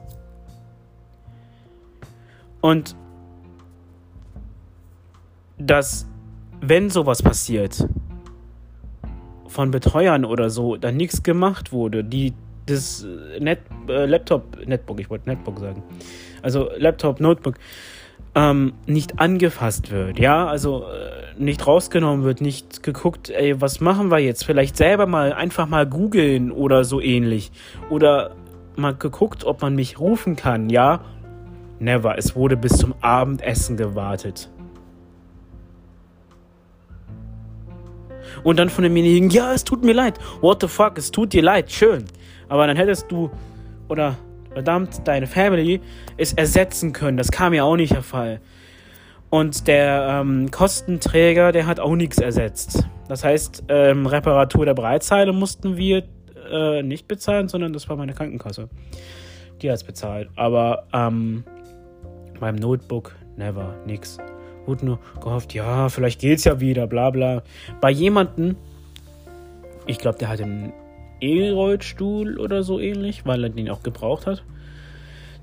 Und 2.62 2.96
dass, 5.60 6.08
wenn 6.62 6.90
sowas 6.90 7.22
passiert, 7.22 7.88
von 9.48 9.72
Betreuern 9.72 10.26
oder 10.26 10.50
so, 10.50 10.78
da 10.78 10.92
nichts 10.92 11.24
gemacht 11.24 11.72
wurde, 11.72 12.04
die 12.04 12.34
das 12.66 13.06
Net, 13.40 13.60
äh, 13.88 14.06
Laptop, 14.06 14.66
Netbook, 14.66 15.00
ich 15.00 15.10
wollte 15.10 15.30
Netbook 15.30 15.60
sagen, 15.60 15.84
also 16.42 16.70
Laptop, 16.78 17.20
Notebook, 17.20 17.56
ähm, 18.36 18.74
nicht 18.86 19.20
angefasst 19.20 19.92
wird, 19.92 20.20
ja, 20.20 20.48
also 20.48 20.84
äh, 20.84 21.20
nicht 21.42 21.66
rausgenommen 21.66 22.24
wird, 22.24 22.42
nicht 22.42 22.84
geguckt, 22.84 23.30
ey, 23.30 23.60
was 23.60 23.80
machen 23.80 24.12
wir 24.12 24.20
jetzt? 24.20 24.46
Vielleicht 24.46 24.78
selber 24.78 25.08
mal 25.08 25.34
einfach 25.34 25.68
mal 25.68 25.88
googeln 25.88 26.52
oder 26.52 26.84
so 26.84 27.02
ähnlich. 27.02 27.52
Oder 27.90 28.36
mal 28.76 28.94
geguckt, 28.94 29.46
ob 29.46 29.62
man 29.62 29.74
mich 29.74 30.00
rufen 30.00 30.36
kann, 30.36 30.70
ja? 30.70 31.02
Never. 31.80 32.18
Es 32.18 32.36
wurde 32.36 32.58
bis 32.58 32.78
zum 32.78 32.94
Abendessen 33.02 33.78
gewartet. 33.78 34.50
Und 38.44 38.58
dann 38.58 38.70
von 38.70 38.84
demjenigen, 38.84 39.30
ja, 39.30 39.54
es 39.54 39.64
tut 39.64 39.84
mir 39.84 39.94
leid. 39.94 40.20
What 40.42 40.62
the 40.62 40.68
fuck, 40.68 40.98
es 40.98 41.12
tut 41.12 41.34
dir 41.34 41.42
leid, 41.42 41.72
schön. 41.72 42.06
Aber 42.48 42.68
dann 42.68 42.78
hättest 42.78 43.12
du, 43.12 43.30
oder 43.88 44.18
verdammt, 44.52 45.08
deine 45.08 45.28
Family 45.28 45.82
es 46.18 46.34
ersetzen 46.34 46.94
können. 46.94 47.18
Das 47.18 47.32
kam 47.32 47.54
ja 47.54 47.64
auch 47.64 47.76
nicht 47.76 47.94
der 47.94 48.04
Fall. 48.04 48.42
Und 49.30 49.68
der 49.68 50.22
ähm, 50.22 50.50
Kostenträger, 50.50 51.52
der 51.52 51.68
hat 51.68 51.80
auch 51.80 51.96
nichts 51.96 52.18
ersetzt. 52.18 52.84
Das 53.08 53.24
heißt, 53.24 53.66
ähm, 53.70 54.08
Reparatur 54.08 54.66
der 54.66 54.74
Breitzeile 54.74 55.34
mussten 55.34 55.78
wir 55.78 56.04
äh, 56.52 56.82
nicht 56.82 57.08
bezahlen, 57.08 57.48
sondern 57.48 57.74
das 57.74 57.90
war 57.90 57.96
meine 57.96 58.14
Krankenkasse. 58.14 58.70
Die 59.62 59.70
hat 59.70 59.78
es 59.78 59.84
bezahlt. 59.84 60.30
Aber 60.36 60.88
ähm, 60.94 61.44
beim 62.40 62.56
Notebook, 62.56 63.16
never, 63.38 63.76
nix. 63.86 64.18
Wurde 64.70 64.86
nur 64.86 65.00
gehofft, 65.20 65.56
ja, 65.56 65.90
vielleicht 65.90 66.22
geht's 66.22 66.44
ja 66.44 66.60
wieder, 66.60 66.86
bla 66.86 67.10
bla. 67.10 67.42
Bei 67.82 67.90
jemanden, 67.90 68.56
ich 69.88 69.98
glaube, 69.98 70.20
der 70.20 70.30
hat 70.30 70.40
einen 70.40 70.72
E-Rollstuhl 71.22 72.40
oder 72.40 72.62
so 72.62 72.80
ähnlich, 72.80 73.26
weil 73.26 73.44
er 73.44 73.50
den 73.50 73.68
auch 73.72 73.82
gebraucht 73.82 74.28
hat. 74.28 74.44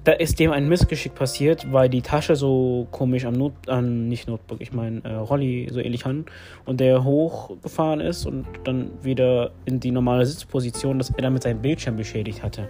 Da 0.04 0.12
ist 0.12 0.38
dem 0.38 0.52
ein 0.52 0.68
Missgeschick 0.68 1.16
passiert, 1.16 1.72
weil 1.72 1.88
die 1.88 2.02
Tasche 2.02 2.36
so 2.36 2.86
komisch 2.92 3.24
am 3.24 3.34
Not, 3.34 3.54
an, 3.66 4.06
nicht 4.08 4.28
Notebook, 4.28 4.60
ich 4.60 4.72
meine 4.72 5.02
äh, 5.02 5.14
Rolli 5.14 5.68
so 5.72 5.80
ähnlich 5.80 6.06
an 6.06 6.26
und 6.64 6.78
der 6.78 7.02
hochgefahren 7.02 7.98
ist 7.98 8.26
und 8.26 8.46
dann 8.62 8.92
wieder 9.02 9.50
in 9.64 9.80
die 9.80 9.90
normale 9.90 10.24
Sitzposition, 10.24 10.98
dass 10.98 11.10
er 11.10 11.22
damit 11.22 11.42
seinen 11.42 11.60
Bildschirm 11.60 11.96
beschädigt 11.96 12.44
hatte. 12.44 12.68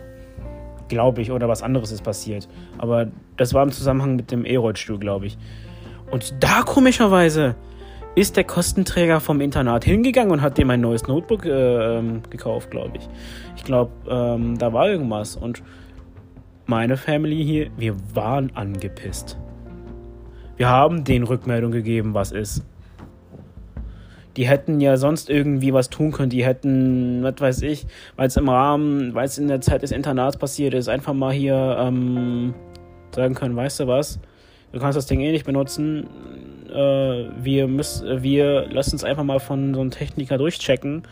Glaube 0.88 1.20
ich, 1.20 1.30
oder 1.30 1.46
was 1.46 1.62
anderes 1.62 1.92
ist 1.92 2.02
passiert. 2.02 2.48
Aber 2.78 3.08
das 3.36 3.52
war 3.52 3.62
im 3.62 3.70
Zusammenhang 3.70 4.16
mit 4.16 4.30
dem 4.30 4.46
E-Rollstuhl, 4.46 4.98
glaube 4.98 5.26
ich. 5.26 5.36
Und 6.10 6.34
da 6.40 6.62
komischerweise 6.62 7.56
ist 8.14 8.36
der 8.36 8.44
Kostenträger 8.44 9.20
vom 9.20 9.40
Internat 9.40 9.84
hingegangen 9.84 10.32
und 10.32 10.40
hat 10.40 10.56
dem 10.56 10.70
ein 10.70 10.80
neues 10.80 11.06
Notebook 11.06 11.44
äh, 11.44 11.98
ähm, 11.98 12.22
gekauft, 12.30 12.70
glaube 12.70 12.96
ich. 12.96 13.08
Ich 13.56 13.64
glaube, 13.64 13.92
ähm, 14.08 14.56
da 14.58 14.72
war 14.72 14.88
irgendwas. 14.88 15.36
Und 15.36 15.62
meine 16.64 16.96
Family 16.96 17.44
hier, 17.44 17.70
wir 17.76 17.94
waren 18.14 18.50
angepisst. 18.54 19.36
Wir 20.56 20.68
haben 20.68 21.04
den 21.04 21.24
Rückmeldung 21.24 21.70
gegeben, 21.70 22.14
was 22.14 22.32
ist. 22.32 22.64
Die 24.36 24.46
hätten 24.46 24.80
ja 24.80 24.96
sonst 24.96 25.28
irgendwie 25.28 25.74
was 25.74 25.90
tun 25.90 26.12
können. 26.12 26.30
Die 26.30 26.44
hätten, 26.44 27.22
was 27.22 27.34
weiß 27.38 27.62
ich, 27.62 27.86
weil 28.16 28.28
es 28.28 28.36
im 28.36 28.48
Rahmen, 28.48 29.14
weil 29.14 29.26
es 29.26 29.36
in 29.36 29.48
der 29.48 29.60
Zeit 29.60 29.82
des 29.82 29.92
Internats 29.92 30.38
passiert 30.38 30.72
ist, 30.72 30.88
einfach 30.88 31.12
mal 31.12 31.32
hier 31.32 31.76
ähm, 31.78 32.54
sagen 33.14 33.34
können, 33.34 33.56
weißt 33.56 33.80
du 33.80 33.86
was, 33.86 34.20
du 34.72 34.78
kannst 34.78 34.96
das 34.96 35.06
Ding 35.06 35.20
eh 35.20 35.32
nicht 35.32 35.46
benutzen 35.46 36.08
äh, 36.76 37.30
wir 37.42 37.68
müssen, 37.68 38.22
wir 38.22 38.66
lassen 38.68 38.96
es 38.96 39.04
einfach 39.04 39.24
mal 39.24 39.40
von 39.40 39.74
so 39.74 39.80
einem 39.80 39.90
Techniker 39.90 40.38
durchchecken 40.38 41.02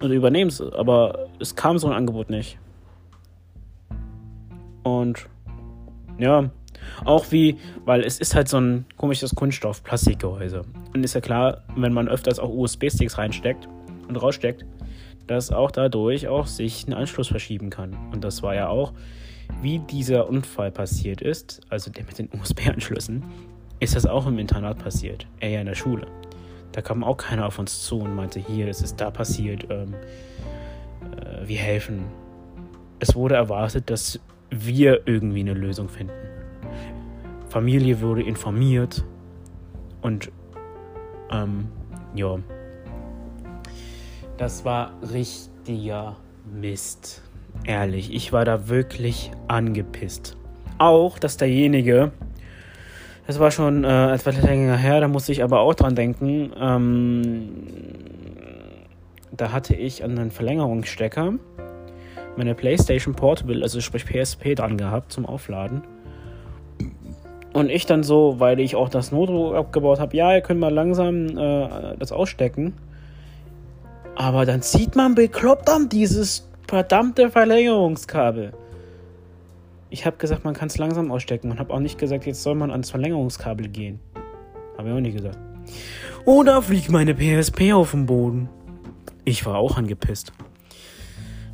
und 0.00 0.10
übernehmen 0.10 0.48
es. 0.48 0.60
Aber 0.60 1.28
es 1.40 1.56
kam 1.56 1.78
so 1.78 1.88
ein 1.88 1.94
Angebot 1.94 2.30
nicht. 2.30 2.58
Und 4.82 5.26
ja, 6.18 6.50
auch 7.04 7.26
wie, 7.30 7.58
weil 7.84 8.02
es 8.02 8.18
ist 8.18 8.34
halt 8.34 8.48
so 8.48 8.58
ein 8.58 8.86
komisches 8.96 9.34
Kunststoff, 9.34 9.82
Plastikgehäuse. 9.82 10.62
Und 10.94 11.04
ist 11.04 11.14
ja 11.14 11.20
klar, 11.20 11.62
wenn 11.76 11.92
man 11.92 12.08
öfters 12.08 12.38
auch 12.38 12.50
USB-Sticks 12.50 13.18
reinsteckt 13.18 13.68
und 14.08 14.16
raussteckt, 14.16 14.64
dass 15.26 15.52
auch 15.52 15.70
dadurch 15.70 16.28
auch 16.28 16.46
sich 16.46 16.86
ein 16.86 16.94
Anschluss 16.94 17.28
verschieben 17.28 17.70
kann. 17.70 17.96
Und 18.12 18.24
das 18.24 18.42
war 18.42 18.54
ja 18.54 18.68
auch, 18.68 18.92
wie 19.60 19.78
dieser 19.78 20.28
Unfall 20.28 20.70
passiert 20.70 21.20
ist, 21.20 21.60
also 21.68 21.90
der 21.90 22.04
mit 22.04 22.18
den 22.18 22.28
USB-Anschlüssen, 22.32 23.24
ist 23.80 23.96
das 23.96 24.06
auch 24.06 24.26
im 24.26 24.38
Internat 24.38 24.78
passiert, 24.78 25.26
eher 25.40 25.60
in 25.60 25.66
der 25.66 25.74
Schule. 25.74 26.06
Da 26.72 26.82
kam 26.82 27.02
auch 27.02 27.16
keiner 27.16 27.46
auf 27.46 27.58
uns 27.58 27.84
zu 27.84 28.00
und 28.00 28.14
meinte, 28.14 28.40
hier, 28.40 28.68
es 28.68 28.82
ist 28.82 29.00
da 29.00 29.10
passiert, 29.10 29.66
ähm, 29.70 29.94
äh, 31.16 31.48
wir 31.48 31.58
helfen. 31.58 32.04
Es 33.00 33.14
wurde 33.14 33.36
erwartet, 33.36 33.90
dass 33.90 34.20
wir 34.50 35.06
irgendwie 35.06 35.40
eine 35.40 35.54
Lösung 35.54 35.88
finden. 35.88 36.12
Familie 37.48 38.00
wurde 38.00 38.22
informiert 38.22 39.04
und 40.02 40.30
ähm, 41.30 41.68
ja, 42.14 42.38
das 44.36 44.64
war 44.64 44.92
richtiger 45.12 46.16
Mist. 46.44 47.22
Ehrlich, 47.64 48.12
ich 48.14 48.32
war 48.32 48.44
da 48.44 48.68
wirklich 48.68 49.30
angepisst. 49.46 50.36
Auch, 50.78 51.18
dass 51.18 51.36
derjenige, 51.36 52.12
das 53.26 53.38
war 53.38 53.50
schon 53.50 53.84
äh, 53.84 54.14
etwas 54.14 54.40
länger 54.40 54.76
her, 54.76 55.00
da 55.00 55.08
musste 55.08 55.32
ich 55.32 55.42
aber 55.42 55.60
auch 55.60 55.74
dran 55.74 55.94
denken. 55.94 56.52
Ähm, 56.58 57.48
da 59.36 59.52
hatte 59.52 59.74
ich 59.74 60.02
an 60.02 60.16
den 60.16 60.30
Verlängerungsstecker 60.30 61.34
meine 62.38 62.54
PlayStation 62.54 63.14
Portable, 63.14 63.62
also 63.62 63.80
sprich 63.80 64.06
PSP, 64.06 64.54
dran 64.54 64.78
gehabt 64.78 65.12
zum 65.12 65.26
Aufladen. 65.26 65.82
Und 67.52 67.70
ich 67.70 67.86
dann 67.86 68.02
so, 68.02 68.38
weil 68.38 68.60
ich 68.60 68.76
auch 68.76 68.88
das 68.88 69.10
Notebook 69.10 69.54
abgebaut 69.54 69.98
habe, 69.98 70.16
ja, 70.16 70.32
ihr 70.34 70.40
könnt 70.40 70.60
mal 70.60 70.72
langsam 70.72 71.36
äh, 71.36 71.96
das 71.98 72.12
ausstecken. 72.12 72.74
Aber 74.14 74.46
dann 74.46 74.62
zieht 74.62 74.96
man 74.96 75.14
bekloppt 75.14 75.68
an 75.68 75.88
dieses 75.88 76.47
verdammte 76.68 77.30
Verlängerungskabel. 77.30 78.52
Ich 79.90 80.04
habe 80.04 80.18
gesagt, 80.18 80.44
man 80.44 80.52
kann 80.52 80.68
es 80.68 80.76
langsam 80.76 81.10
ausstecken 81.10 81.50
und 81.50 81.58
habe 81.58 81.72
auch 81.72 81.80
nicht 81.80 81.98
gesagt, 81.98 82.26
jetzt 82.26 82.42
soll 82.42 82.54
man 82.54 82.70
ans 82.70 82.90
Verlängerungskabel 82.90 83.68
gehen. 83.68 84.00
Habe 84.76 84.90
ich 84.90 84.94
auch 84.94 85.00
nicht 85.00 85.16
gesagt. 85.16 85.38
Oh, 86.26 86.42
da 86.42 86.60
fliegt 86.60 86.90
meine 86.90 87.14
PSP 87.14 87.72
auf 87.72 87.92
den 87.92 88.04
Boden. 88.04 88.50
Ich 89.24 89.46
war 89.46 89.56
auch 89.56 89.78
angepisst. 89.78 90.32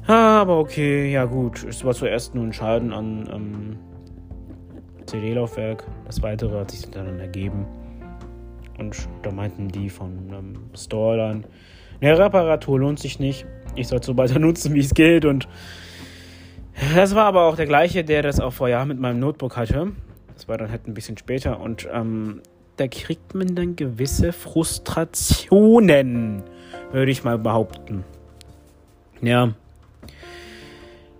Aber 0.08 0.58
okay, 0.58 1.12
ja 1.12 1.24
gut. 1.24 1.64
Es 1.64 1.84
war 1.84 1.94
zuerst 1.94 2.34
nur 2.34 2.44
ein 2.44 2.52
Schaden 2.52 2.92
an 2.92 3.28
ähm, 3.32 3.78
CD-Laufwerk. 5.06 5.84
Das 6.06 6.20
weitere 6.22 6.58
hat 6.58 6.72
sich 6.72 6.90
dann 6.90 7.20
ergeben. 7.20 7.66
Und 8.78 9.08
da 9.22 9.30
meinten 9.30 9.68
die 9.68 9.88
von 9.88 10.32
ähm, 10.32 10.54
Store 10.74 11.16
dann, 11.16 11.46
eine 12.00 12.18
Reparatur 12.18 12.80
lohnt 12.80 12.98
sich 12.98 13.20
nicht. 13.20 13.46
Ich 13.74 13.88
soll 13.88 14.00
es 14.00 14.06
so 14.06 14.16
weiter 14.16 14.38
nutzen, 14.38 14.74
wie 14.74 14.80
es 14.80 14.94
geht. 14.94 15.24
Und 15.24 15.48
das 16.94 17.14
war 17.14 17.26
aber 17.26 17.44
auch 17.44 17.56
der 17.56 17.66
gleiche, 17.66 18.04
der 18.04 18.22
das 18.22 18.40
auch 18.40 18.52
vor 18.52 18.68
Jahren 18.68 18.88
mit 18.88 18.98
meinem 18.98 19.20
Notebook 19.20 19.56
hatte. 19.56 19.92
Das 20.34 20.48
war 20.48 20.58
dann 20.58 20.70
halt 20.70 20.88
ein 20.88 20.94
bisschen 20.94 21.16
später 21.16 21.60
und 21.60 21.88
ähm, 21.92 22.40
da 22.76 22.88
kriegt 22.88 23.34
man 23.34 23.54
dann 23.54 23.76
gewisse 23.76 24.32
Frustrationen, 24.32 26.42
würde 26.90 27.12
ich 27.12 27.22
mal 27.22 27.38
behaupten. 27.38 28.04
Ja. 29.22 29.54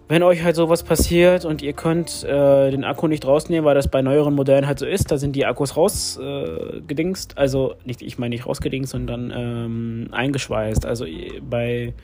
wenn 0.09 0.23
euch 0.23 0.43
halt 0.43 0.57
sowas 0.57 0.83
passiert 0.83 1.47
und 1.47 1.63
ihr 1.63 1.73
könnt 1.73 2.25
äh, 2.25 2.71
den 2.71 2.85
Akku 2.85 3.09
nicht 3.09 3.27
rausnehmen, 3.27 3.65
weil 3.65 3.75
das 3.75 3.89
bei 3.89 4.03
neueren 4.03 4.35
Modellen 4.35 4.67
halt 4.67 4.79
so 4.79 4.85
ist, 4.85 5.11
da 5.11 5.17
sind 5.17 5.35
die 5.35 5.47
Akkus 5.47 5.77
rausgedingst, 5.77 7.33
äh, 7.33 7.41
also 7.41 7.77
nicht, 7.85 8.03
ich 8.03 8.19
meine 8.19 8.35
nicht 8.35 8.47
rausgedingst, 8.47 8.93
sondern 8.93 9.33
ähm, 9.35 10.09
eingeschweißt. 10.13 10.85
Also 10.85 11.07
bei 11.49 11.95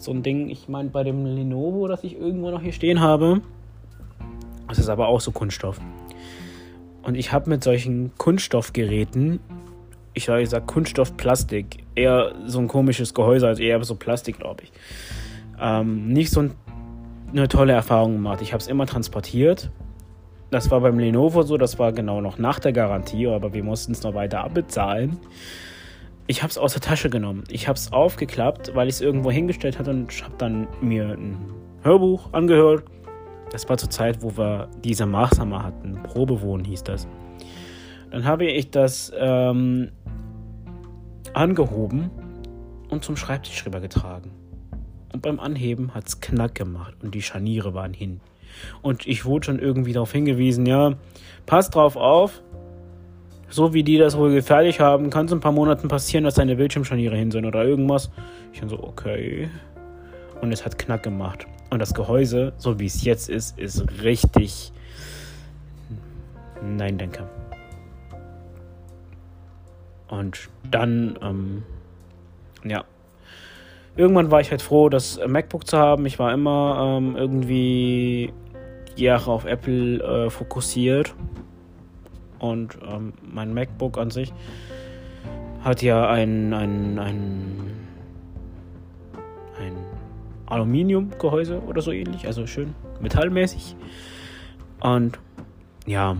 so 0.00 0.10
einem 0.10 0.22
Ding, 0.22 0.48
ich 0.48 0.68
meine 0.68 0.90
bei 0.90 1.04
dem 1.04 1.24
Lenovo, 1.26 1.86
das 1.88 2.02
ich 2.04 2.18
irgendwo 2.18 2.50
noch 2.50 2.62
hier 2.62 2.72
stehen 2.72 3.00
habe, 3.00 3.40
das 4.68 4.78
ist 4.78 4.88
aber 4.88 5.08
auch 5.08 5.20
so 5.20 5.30
Kunststoff. 5.30 5.80
Und 7.02 7.14
ich 7.14 7.32
habe 7.32 7.48
mit 7.48 7.62
solchen 7.64 8.12
Kunststoffgeräten, 8.18 9.40
ich 10.14 10.24
sage, 10.24 10.42
ich 10.42 10.50
sag 10.50 10.66
Kunststoff, 10.66 11.16
Plastik, 11.16 11.84
eher 11.94 12.32
so 12.46 12.58
ein 12.58 12.68
komisches 12.68 13.14
Gehäuse, 13.14 13.46
also 13.46 13.62
eher 13.62 13.82
so 13.84 13.94
Plastik, 13.94 14.38
glaube 14.38 14.64
ich. 14.64 14.72
Ähm, 15.60 16.08
nicht 16.08 16.30
so 16.30 16.40
ein 16.40 16.50
eine 17.32 17.48
tolle 17.48 17.72
Erfahrung 17.72 18.14
gemacht. 18.14 18.42
Ich 18.42 18.52
habe 18.52 18.60
es 18.60 18.68
immer 18.68 18.86
transportiert. 18.86 19.70
Das 20.50 20.70
war 20.70 20.80
beim 20.80 20.98
Lenovo 20.98 21.42
so, 21.42 21.56
das 21.56 21.78
war 21.78 21.92
genau 21.92 22.20
noch 22.20 22.38
nach 22.38 22.58
der 22.58 22.72
Garantie, 22.72 23.28
aber 23.28 23.52
wir 23.54 23.62
mussten 23.62 23.92
es 23.92 24.02
noch 24.02 24.14
weiter 24.14 24.42
abbezahlen. 24.42 25.18
Ich 26.30 26.44
habe 26.44 26.50
es 26.52 26.58
aus 26.58 26.74
der 26.74 26.80
Tasche 26.80 27.10
genommen. 27.10 27.42
Ich 27.50 27.66
habe 27.66 27.76
es 27.76 27.92
aufgeklappt, 27.92 28.76
weil 28.76 28.86
ich 28.86 28.94
es 28.94 29.00
irgendwo 29.00 29.32
hingestellt 29.32 29.80
hatte 29.80 29.90
und 29.90 30.12
habe 30.22 30.36
dann 30.38 30.68
mir 30.80 31.08
ein 31.08 31.36
Hörbuch 31.82 32.32
angehört. 32.32 32.84
Das 33.50 33.68
war 33.68 33.76
zur 33.78 33.90
Zeit, 33.90 34.22
wo 34.22 34.36
wir 34.36 34.68
diese 34.84 35.06
Maßnahme 35.06 35.60
hatten. 35.60 36.00
Probewohnen 36.04 36.64
hieß 36.64 36.84
das. 36.84 37.08
Dann 38.12 38.24
habe 38.26 38.44
ich 38.44 38.70
das 38.70 39.12
ähm, 39.18 39.90
angehoben 41.34 42.12
und 42.90 43.02
zum 43.02 43.16
Schreibtisch 43.16 43.66
rübergetragen. 43.66 44.30
Und 45.12 45.22
beim 45.22 45.40
Anheben 45.40 45.94
hat 45.94 46.06
es 46.06 46.20
Knack 46.20 46.54
gemacht 46.54 46.94
und 47.02 47.12
die 47.12 47.22
Scharniere 47.22 47.74
waren 47.74 47.92
hin. 47.92 48.20
Und 48.82 49.04
ich 49.04 49.24
wurde 49.24 49.46
schon 49.46 49.58
irgendwie 49.58 49.94
darauf 49.94 50.12
hingewiesen, 50.12 50.64
ja, 50.64 50.92
passt 51.46 51.74
drauf 51.74 51.96
auf. 51.96 52.40
So 53.50 53.74
wie 53.74 53.82
die 53.82 53.98
das 53.98 54.16
wohl 54.16 54.32
gefährlich 54.32 54.78
haben, 54.78 55.10
kann 55.10 55.26
es 55.26 55.32
ein 55.32 55.40
paar 55.40 55.52
Monaten 55.52 55.88
passieren, 55.88 56.24
dass 56.24 56.34
deine 56.34 56.54
Bildschirmscharniere 56.54 57.16
hin 57.16 57.32
sind 57.32 57.44
oder 57.44 57.64
irgendwas. 57.64 58.10
Ich 58.52 58.60
dann 58.60 58.68
so, 58.68 58.82
okay. 58.82 59.50
Und 60.40 60.52
es 60.52 60.64
hat 60.64 60.78
Knack 60.78 61.02
gemacht. 61.02 61.46
Und 61.70 61.80
das 61.80 61.92
Gehäuse, 61.92 62.52
so 62.58 62.78
wie 62.78 62.86
es 62.86 63.04
jetzt 63.04 63.28
ist, 63.28 63.58
ist 63.58 63.84
richtig. 64.02 64.72
Nein, 66.62 66.96
danke. 66.96 67.28
Und 70.08 70.48
dann, 70.70 71.18
ähm, 71.22 71.62
ja, 72.64 72.84
irgendwann 73.96 74.30
war 74.30 74.40
ich 74.40 74.50
halt 74.50 74.62
froh, 74.62 74.88
das 74.88 75.20
MacBook 75.26 75.66
zu 75.66 75.78
haben. 75.78 76.06
Ich 76.06 76.18
war 76.18 76.32
immer 76.32 76.98
ähm, 76.98 77.16
irgendwie 77.16 78.32
Jahre 78.96 79.30
auf 79.30 79.44
Apple 79.44 80.26
äh, 80.26 80.30
fokussiert. 80.30 81.14
Und 82.40 82.78
ähm, 82.86 83.12
mein 83.22 83.54
MacBook 83.54 83.98
an 83.98 84.10
sich 84.10 84.32
hat 85.62 85.82
ja 85.82 86.08
ein, 86.08 86.52
ein, 86.52 86.98
ein, 86.98 87.70
ein 89.58 89.72
Aluminiumgehäuse 90.46 91.62
oder 91.62 91.82
so 91.82 91.92
ähnlich, 91.92 92.26
also 92.26 92.46
schön 92.46 92.74
metallmäßig. 93.00 93.76
Und 94.80 95.18
ja, 95.86 96.16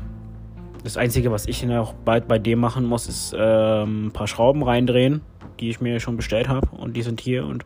das 0.84 0.96
Einzige, 0.96 1.32
was 1.32 1.46
ich 1.46 1.64
noch 1.64 1.94
bald 1.94 2.28
bei 2.28 2.38
dem 2.38 2.60
machen 2.60 2.84
muss, 2.84 3.08
ist 3.08 3.34
ähm, 3.36 4.06
ein 4.06 4.12
paar 4.12 4.26
Schrauben 4.26 4.62
reindrehen 4.62 5.22
die 5.60 5.70
ich 5.70 5.80
mir 5.80 6.00
schon 6.00 6.16
bestellt 6.16 6.48
habe 6.48 6.68
und 6.76 6.96
die 6.96 7.02
sind 7.02 7.20
hier 7.20 7.46
und 7.46 7.64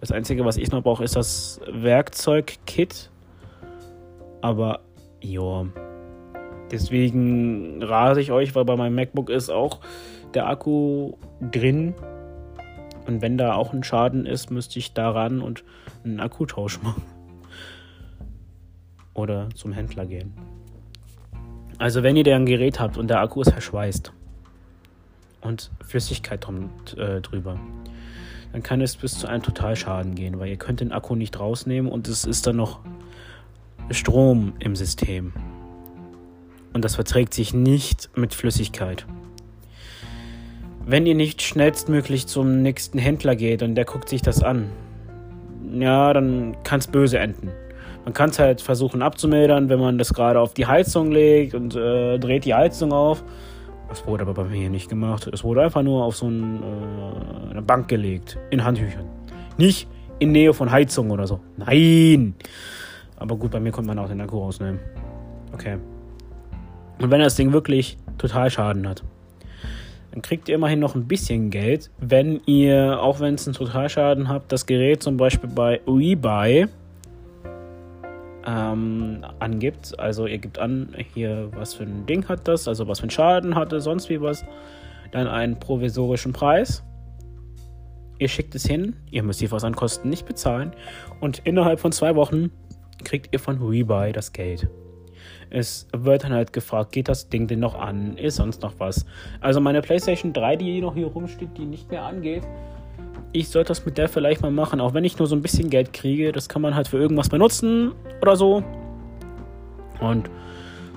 das 0.00 0.12
Einzige, 0.12 0.44
was 0.44 0.56
ich 0.56 0.70
noch 0.70 0.82
brauche, 0.82 1.04
ist 1.04 1.16
das 1.16 1.60
Werkzeugkit. 1.70 3.10
Aber 4.42 4.80
ja, 5.22 5.64
deswegen 6.70 7.82
rate 7.82 8.20
ich 8.20 8.32
euch, 8.32 8.54
weil 8.54 8.64
bei 8.64 8.76
meinem 8.76 8.94
MacBook 8.94 9.30
ist 9.30 9.50
auch 9.50 9.80
der 10.34 10.48
Akku 10.48 11.14
drin. 11.40 11.94
Und 13.06 13.22
wenn 13.22 13.38
da 13.38 13.54
auch 13.54 13.72
ein 13.72 13.84
Schaden 13.84 14.26
ist, 14.26 14.50
müsste 14.50 14.78
ich 14.78 14.92
daran 14.92 15.40
und 15.40 15.64
einen 16.04 16.20
Akkutausch 16.20 16.82
machen. 16.82 17.02
Oder 19.14 19.48
zum 19.54 19.72
Händler 19.72 20.06
gehen. 20.06 20.34
Also 21.78 22.02
wenn 22.02 22.16
ihr 22.16 22.34
ein 22.34 22.46
Gerät 22.46 22.80
habt 22.80 22.98
und 22.98 23.08
der 23.08 23.20
Akku 23.20 23.42
ist 23.42 23.52
verschweißt, 23.52 24.12
und 25.46 25.70
Flüssigkeit 25.86 26.44
drum, 26.44 26.70
äh, 26.96 27.20
drüber. 27.20 27.58
Dann 28.52 28.62
kann 28.62 28.80
es 28.80 28.96
bis 28.96 29.18
zu 29.18 29.26
einem 29.26 29.42
Totalschaden 29.42 30.14
gehen, 30.14 30.38
weil 30.38 30.48
ihr 30.48 30.56
könnt 30.56 30.80
den 30.80 30.92
Akku 30.92 31.14
nicht 31.14 31.38
rausnehmen 31.38 31.90
und 31.90 32.08
es 32.08 32.24
ist 32.24 32.46
dann 32.46 32.56
noch 32.56 32.80
Strom 33.90 34.54
im 34.58 34.76
System. 34.76 35.32
Und 36.76 36.84
das 36.84 36.94
verträgt 36.94 37.32
sich 37.32 37.54
nicht 37.54 38.10
mit 38.16 38.34
Flüssigkeit. 38.34 39.06
Wenn 40.84 41.06
ihr 41.06 41.14
nicht 41.14 41.40
schnellstmöglich 41.40 42.26
zum 42.26 42.60
nächsten 42.60 42.98
Händler 42.98 43.34
geht 43.34 43.62
und 43.62 43.76
der 43.76 43.86
guckt 43.86 44.10
sich 44.10 44.20
das 44.20 44.42
an, 44.42 44.68
ja, 45.72 46.12
dann 46.12 46.54
kann 46.64 46.80
es 46.80 46.86
böse 46.86 47.18
enden. 47.18 47.50
Man 48.04 48.12
kann 48.12 48.28
es 48.28 48.38
halt 48.38 48.60
versuchen 48.60 49.00
abzumildern, 49.00 49.70
wenn 49.70 49.80
man 49.80 49.96
das 49.96 50.12
gerade 50.12 50.38
auf 50.38 50.52
die 50.52 50.66
Heizung 50.66 51.10
legt 51.10 51.54
und 51.54 51.74
äh, 51.74 52.18
dreht 52.18 52.44
die 52.44 52.52
Heizung 52.52 52.92
auf 52.92 53.24
das 53.88 54.06
wurde 54.06 54.22
aber 54.22 54.34
bei 54.34 54.44
mir 54.44 54.68
nicht 54.68 54.90
gemacht. 54.90 55.26
Es 55.32 55.44
wurde 55.44 55.62
einfach 55.62 55.82
nur 55.82 56.04
auf 56.04 56.16
so 56.16 56.28
ein, 56.28 56.62
äh, 56.62 57.50
eine 57.52 57.62
Bank 57.62 57.88
gelegt, 57.88 58.38
in 58.50 58.64
Handtüchern. 58.64 59.06
Nicht 59.56 59.88
in 60.18 60.32
Nähe 60.32 60.52
von 60.52 60.70
Heizung 60.70 61.10
oder 61.10 61.26
so. 61.26 61.40
Nein! 61.56 62.34
Aber 63.16 63.36
gut, 63.36 63.50
bei 63.50 63.60
mir 63.60 63.70
konnte 63.70 63.88
man 63.88 63.98
auch 63.98 64.08
den 64.08 64.20
Akku 64.20 64.38
rausnehmen. 64.38 64.80
Okay. 65.52 65.78
Und 66.98 67.10
wenn 67.10 67.20
das 67.20 67.36
Ding 67.36 67.52
wirklich 67.52 67.98
total 68.18 68.50
Schaden 68.50 68.88
hat, 68.88 69.02
dann 70.16 70.22
kriegt 70.22 70.48
ihr 70.48 70.54
immerhin 70.54 70.80
noch 70.80 70.94
ein 70.94 71.06
bisschen 71.06 71.50
Geld, 71.50 71.90
wenn 71.98 72.40
ihr, 72.46 73.02
auch 73.02 73.20
wenn 73.20 73.34
es 73.34 73.46
einen 73.46 73.54
Totalschaden 73.54 74.30
habt, 74.30 74.50
das 74.50 74.64
Gerät 74.64 75.02
zum 75.02 75.18
Beispiel 75.18 75.50
bei 75.50 75.82
Rebuy 75.86 76.68
ähm, 78.46 79.22
angibt. 79.40 79.98
Also 79.98 80.26
ihr 80.26 80.38
gebt 80.38 80.58
an, 80.58 80.94
hier 81.12 81.50
was 81.52 81.74
für 81.74 81.82
ein 81.82 82.06
Ding 82.06 82.26
hat 82.28 82.48
das, 82.48 82.66
also 82.66 82.88
was 82.88 83.00
für 83.00 83.04
einen 83.04 83.10
Schaden 83.10 83.54
hatte, 83.56 83.82
sonst 83.82 84.08
wie 84.08 84.20
was. 84.22 84.42
Dann 85.12 85.26
einen 85.28 85.60
provisorischen 85.60 86.32
Preis. 86.32 86.82
Ihr 88.18 88.28
schickt 88.28 88.54
es 88.54 88.64
hin, 88.64 88.96
ihr 89.10 89.22
müsst 89.22 89.42
die 89.42 89.48
Versandkosten 89.48 90.08
nicht 90.08 90.24
bezahlen 90.24 90.72
und 91.20 91.42
innerhalb 91.44 91.78
von 91.78 91.92
zwei 91.92 92.16
Wochen 92.16 92.50
kriegt 93.04 93.34
ihr 93.34 93.38
von 93.38 93.58
Rebuy 93.62 94.12
das 94.12 94.32
Geld. 94.32 94.66
Es 95.58 95.88
wird 95.96 96.24
dann 96.24 96.34
halt 96.34 96.52
gefragt, 96.52 96.92
geht 96.92 97.08
das 97.08 97.30
Ding 97.30 97.46
denn 97.46 97.60
noch 97.60 97.80
an? 97.80 98.18
Ist 98.18 98.36
sonst 98.36 98.60
noch 98.60 98.74
was? 98.76 99.06
Also 99.40 99.58
meine 99.58 99.80
PlayStation 99.80 100.34
3, 100.34 100.56
die 100.56 100.82
noch 100.82 100.92
hier 100.92 101.06
rumsteht, 101.06 101.56
die 101.56 101.64
nicht 101.64 101.90
mehr 101.90 102.02
angeht, 102.02 102.42
ich 103.32 103.48
sollte 103.48 103.68
das 103.68 103.86
mit 103.86 103.96
der 103.96 104.10
vielleicht 104.10 104.42
mal 104.42 104.50
machen, 104.50 104.82
auch 104.82 104.92
wenn 104.92 105.04
ich 105.04 105.18
nur 105.18 105.26
so 105.26 105.34
ein 105.34 105.40
bisschen 105.40 105.70
Geld 105.70 105.94
kriege. 105.94 106.30
Das 106.32 106.50
kann 106.50 106.60
man 106.60 106.74
halt 106.74 106.88
für 106.88 106.98
irgendwas 106.98 107.30
benutzen 107.30 107.92
oder 108.20 108.36
so. 108.36 108.62
Und 109.98 110.28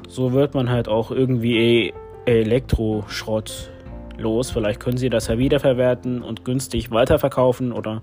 so 0.09 0.33
wird 0.33 0.55
man 0.55 0.69
halt 0.69 0.89
auch 0.89 1.09
irgendwie 1.09 1.93
Elektroschrott 2.25 3.71
los. 4.17 4.51
Vielleicht 4.51 4.81
können 4.81 4.97
sie 4.97 5.09
das 5.09 5.27
ja 5.27 5.37
wiederverwerten 5.37 6.21
und 6.21 6.43
günstig 6.43 6.91
weiterverkaufen 6.91 7.71
oder 7.71 8.01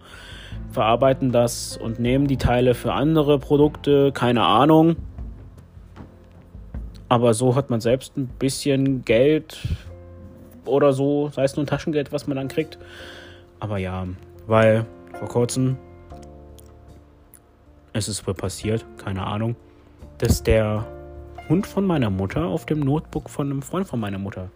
verarbeiten 0.70 1.32
das 1.32 1.76
und 1.76 2.00
nehmen 2.00 2.26
die 2.26 2.38
Teile 2.38 2.72
für 2.72 2.94
andere 2.94 3.38
Produkte. 3.38 4.10
Keine 4.12 4.46
Ahnung. 4.46 4.96
Aber 7.08 7.34
so 7.34 7.54
hat 7.54 7.70
man 7.70 7.80
selbst 7.80 8.16
ein 8.16 8.26
bisschen 8.26 9.04
Geld 9.04 9.58
oder 10.64 10.92
so, 10.92 11.28
sei 11.28 11.44
es 11.44 11.56
nur 11.56 11.64
ein 11.64 11.68
Taschengeld, 11.68 12.12
was 12.12 12.26
man 12.26 12.36
dann 12.36 12.48
kriegt. 12.48 12.78
Aber 13.60 13.78
ja, 13.78 14.06
weil 14.46 14.86
vor 15.18 15.28
kurzem 15.28 15.76
ist 17.92 18.08
es 18.08 18.26
wohl 18.26 18.34
passiert, 18.34 18.84
keine 18.98 19.26
Ahnung, 19.26 19.56
dass 20.18 20.42
der 20.42 20.86
Hund 21.48 21.66
von 21.66 21.86
meiner 21.86 22.10
Mutter 22.10 22.44
auf 22.44 22.66
dem 22.66 22.80
Notebook 22.80 23.30
von 23.30 23.50
einem 23.50 23.62
Freund 23.62 23.86
von 23.86 24.00
meiner 24.00 24.18
Mutter 24.18 24.50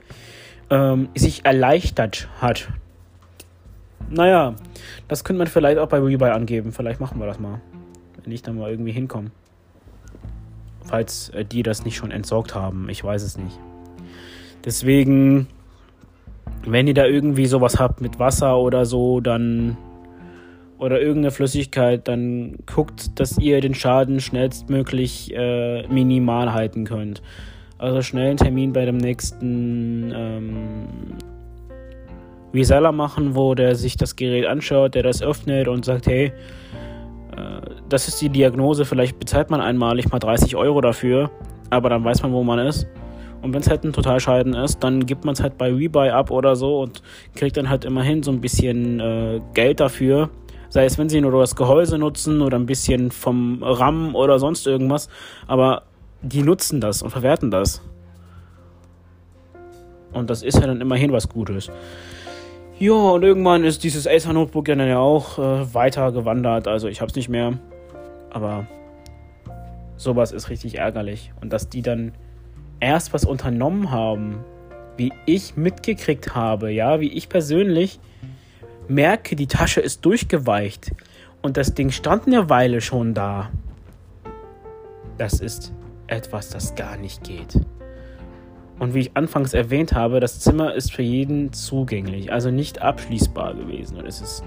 ähm, 0.70 1.08
sich 1.14 1.44
erleichtert 1.44 2.28
hat. 2.40 2.68
Naja, 4.08 4.54
das 5.06 5.22
könnte 5.24 5.38
man 5.38 5.46
vielleicht 5.46 5.78
auch 5.78 5.88
bei 5.88 5.98
Rebuy 5.98 6.30
angeben. 6.30 6.72
Vielleicht 6.72 7.00
machen 7.00 7.20
wir 7.20 7.26
das 7.26 7.38
mal. 7.38 7.60
Wenn 8.22 8.32
ich 8.32 8.42
dann 8.42 8.58
mal 8.58 8.70
irgendwie 8.70 8.92
hinkomme. 8.92 9.30
Falls 10.84 11.30
äh, 11.30 11.44
die 11.44 11.62
das 11.62 11.84
nicht 11.84 11.96
schon 11.96 12.10
entsorgt 12.10 12.54
haben. 12.54 12.88
Ich 12.88 13.02
weiß 13.02 13.22
es 13.22 13.36
nicht. 13.36 13.58
Deswegen 14.64 15.46
wenn 16.64 16.86
ihr 16.86 16.94
da 16.94 17.06
irgendwie 17.06 17.46
sowas 17.46 17.78
habt 17.78 18.00
mit 18.00 18.18
Wasser 18.18 18.58
oder 18.58 18.84
so, 18.84 19.20
dann 19.20 19.76
oder 20.78 21.00
irgendeine 21.00 21.30
Flüssigkeit, 21.30 22.08
dann 22.08 22.56
guckt, 22.66 23.20
dass 23.20 23.38
ihr 23.38 23.60
den 23.60 23.74
Schaden 23.74 24.20
schnellstmöglich 24.20 25.34
äh, 25.34 25.86
minimal 25.88 26.54
halten 26.54 26.84
könnt. 26.84 27.22
Also 27.76 28.00
schnell 28.02 28.28
einen 28.28 28.36
Termin 28.38 28.72
bei 28.72 28.86
dem 28.86 28.96
nächsten 28.96 30.12
ähm, 30.14 30.88
Reseller 32.54 32.92
machen, 32.92 33.34
wo 33.34 33.54
der 33.54 33.74
sich 33.74 33.96
das 33.96 34.16
Gerät 34.16 34.46
anschaut, 34.46 34.94
der 34.94 35.02
das 35.02 35.22
öffnet 35.22 35.68
und 35.68 35.84
sagt, 35.84 36.06
hey, 36.06 36.32
das 37.88 38.08
ist 38.08 38.20
die 38.20 38.28
Diagnose, 38.28 38.84
vielleicht 38.84 39.18
bezahlt 39.18 39.50
man 39.50 39.60
einmalig 39.60 40.10
mal 40.10 40.18
30 40.18 40.56
Euro 40.56 40.80
dafür, 40.80 41.30
aber 41.70 41.88
dann 41.90 42.04
weiß 42.04 42.22
man, 42.22 42.32
wo 42.32 42.42
man 42.42 42.58
ist. 42.58 42.86
Und 43.42 43.54
wenn 43.54 43.60
es 43.60 43.70
halt 43.70 43.84
ein 43.84 43.92
Totalscheiden 43.92 44.54
ist, 44.54 44.84
dann 44.84 45.06
gibt 45.06 45.24
man 45.24 45.32
es 45.32 45.40
halt 45.42 45.56
bei 45.56 45.72
Rebuy 45.72 46.10
ab 46.10 46.30
oder 46.30 46.56
so 46.56 46.80
und 46.80 47.02
kriegt 47.34 47.56
dann 47.56 47.70
halt 47.70 47.84
immerhin 47.84 48.22
so 48.22 48.30
ein 48.30 48.40
bisschen 48.40 49.00
äh, 49.00 49.40
Geld 49.54 49.80
dafür. 49.80 50.28
Sei 50.68 50.84
es, 50.84 50.98
wenn 50.98 51.08
sie 51.08 51.20
nur 51.20 51.32
das 51.32 51.56
Gehäuse 51.56 51.98
nutzen 51.98 52.42
oder 52.42 52.58
ein 52.58 52.66
bisschen 52.66 53.10
vom 53.10 53.62
RAM 53.62 54.14
oder 54.14 54.38
sonst 54.38 54.66
irgendwas. 54.66 55.08
Aber 55.46 55.82
die 56.22 56.42
nutzen 56.42 56.80
das 56.80 57.02
und 57.02 57.10
verwerten 57.10 57.50
das. 57.50 57.80
Und 60.12 60.28
das 60.28 60.42
ist 60.42 60.58
ja 60.58 60.66
dann 60.66 60.80
immerhin 60.80 61.12
was 61.12 61.28
Gutes. 61.28 61.70
Ja, 62.80 62.94
und 62.94 63.22
irgendwann 63.22 63.62
ist 63.62 63.84
dieses 63.84 64.06
Acer 64.06 64.32
Notebook 64.32 64.66
ja 64.66 64.74
dann 64.74 64.88
ja 64.88 64.98
auch 64.98 65.38
äh, 65.38 65.74
weiter 65.74 66.12
gewandert. 66.12 66.66
Also 66.66 66.88
ich 66.88 67.02
hab's 67.02 67.14
nicht 67.14 67.28
mehr. 67.28 67.58
Aber 68.30 68.66
sowas 69.98 70.32
ist 70.32 70.48
richtig 70.48 70.78
ärgerlich. 70.78 71.30
Und 71.42 71.52
dass 71.52 71.68
die 71.68 71.82
dann 71.82 72.12
erst 72.80 73.12
was 73.12 73.26
unternommen 73.26 73.90
haben, 73.90 74.42
wie 74.96 75.12
ich 75.26 75.58
mitgekriegt 75.58 76.34
habe, 76.34 76.72
ja, 76.72 77.00
wie 77.00 77.12
ich 77.12 77.28
persönlich 77.28 78.00
merke, 78.88 79.36
die 79.36 79.46
Tasche 79.46 79.82
ist 79.82 80.06
durchgeweicht 80.06 80.92
und 81.42 81.58
das 81.58 81.74
Ding 81.74 81.90
stand 81.90 82.28
eine 82.28 82.48
Weile 82.48 82.80
schon 82.80 83.12
da. 83.12 83.50
Das 85.18 85.40
ist 85.40 85.74
etwas, 86.06 86.48
das 86.48 86.74
gar 86.76 86.96
nicht 86.96 87.24
geht. 87.24 87.60
Und 88.80 88.94
wie 88.94 89.00
ich 89.00 89.14
anfangs 89.14 89.52
erwähnt 89.52 89.92
habe, 89.92 90.20
das 90.20 90.40
Zimmer 90.40 90.74
ist 90.74 90.90
für 90.90 91.02
jeden 91.02 91.52
zugänglich, 91.52 92.32
also 92.32 92.50
nicht 92.50 92.80
abschließbar 92.80 93.54
gewesen. 93.54 93.98
Und 93.98 94.06
es 94.06 94.22
ist, 94.22 94.42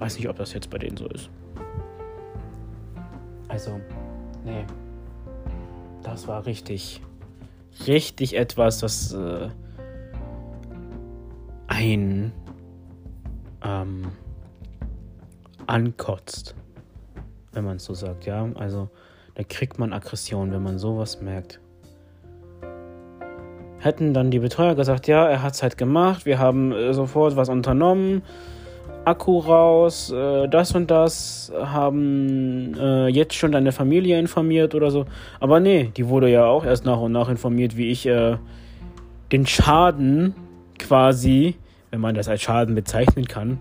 weiß 0.00 0.18
nicht, 0.18 0.28
ob 0.28 0.36
das 0.36 0.52
jetzt 0.52 0.68
bei 0.68 0.76
denen 0.76 0.98
so 0.98 1.08
ist. 1.08 1.30
Also, 3.48 3.80
nee. 4.44 4.66
Das 6.02 6.28
war 6.28 6.44
richtig, 6.44 7.00
richtig 7.86 8.36
etwas, 8.36 8.80
das 8.80 9.14
äh, 9.14 9.48
ein 11.66 12.32
ähm, 13.64 14.12
ankotzt, 15.66 16.54
wenn 17.52 17.64
man 17.64 17.76
es 17.76 17.84
so 17.86 17.94
sagt, 17.94 18.26
ja. 18.26 18.46
Also, 18.56 18.90
da 19.36 19.42
kriegt 19.42 19.78
man 19.78 19.94
Aggression, 19.94 20.52
wenn 20.52 20.62
man 20.62 20.78
sowas 20.78 21.22
merkt 21.22 21.60
hätten 23.84 24.14
dann 24.14 24.30
die 24.30 24.38
Betreuer 24.38 24.74
gesagt, 24.74 25.06
ja, 25.06 25.28
er 25.28 25.42
hat 25.42 25.54
es 25.54 25.62
halt 25.62 25.76
gemacht, 25.76 26.24
wir 26.24 26.38
haben 26.38 26.72
äh, 26.72 26.94
sofort 26.94 27.36
was 27.36 27.50
unternommen, 27.50 28.22
Akku 29.04 29.38
raus, 29.38 30.10
äh, 30.10 30.48
das 30.48 30.74
und 30.74 30.90
das, 30.90 31.52
haben 31.54 32.74
äh, 32.78 33.08
jetzt 33.08 33.34
schon 33.34 33.52
deine 33.52 33.72
Familie 33.72 34.18
informiert 34.18 34.74
oder 34.74 34.90
so. 34.90 35.04
Aber 35.38 35.60
nee, 35.60 35.90
die 35.94 36.08
wurde 36.08 36.30
ja 36.30 36.46
auch 36.46 36.64
erst 36.64 36.86
nach 36.86 36.98
und 36.98 37.12
nach 37.12 37.28
informiert, 37.28 37.76
wie 37.76 37.90
ich 37.90 38.06
äh, 38.06 38.38
den 39.30 39.46
Schaden 39.46 40.34
quasi, 40.78 41.56
wenn 41.90 42.00
man 42.00 42.14
das 42.14 42.28
als 42.28 42.40
Schaden 42.40 42.74
bezeichnen 42.74 43.26
kann, 43.26 43.58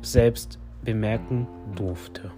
selbst 0.00 0.58
bemerken 0.82 1.46
durfte. 1.74 2.30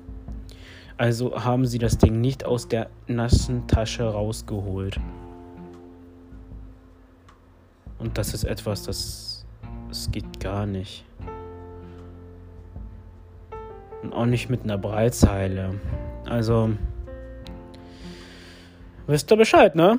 Also 0.97 1.45
haben 1.45 1.67
sie 1.67 1.79
das 1.79 1.99
Ding 1.99 2.21
nicht 2.21 2.45
aus 2.45 2.67
der 2.67 2.89
nassen 3.07 3.69
Tasche 3.69 4.03
rausgeholt. 4.03 4.99
Und 7.99 8.17
das 8.17 8.35
ist 8.35 8.45
etwas, 8.45 8.85
das, 8.85 9.45
das 9.89 10.11
geht 10.11 10.41
gar 10.41 10.67
nicht. 10.67 11.05
Und 14.03 14.13
auch 14.13 14.27
nicht 14.27 14.49
mit 14.49 14.63
einer 14.63 14.79
Breitzeile. 14.79 15.75
Also, 16.29 16.71
wisst 19.07 19.31
ihr 19.33 19.37
Bescheid, 19.37 19.75
ne? 19.75 19.99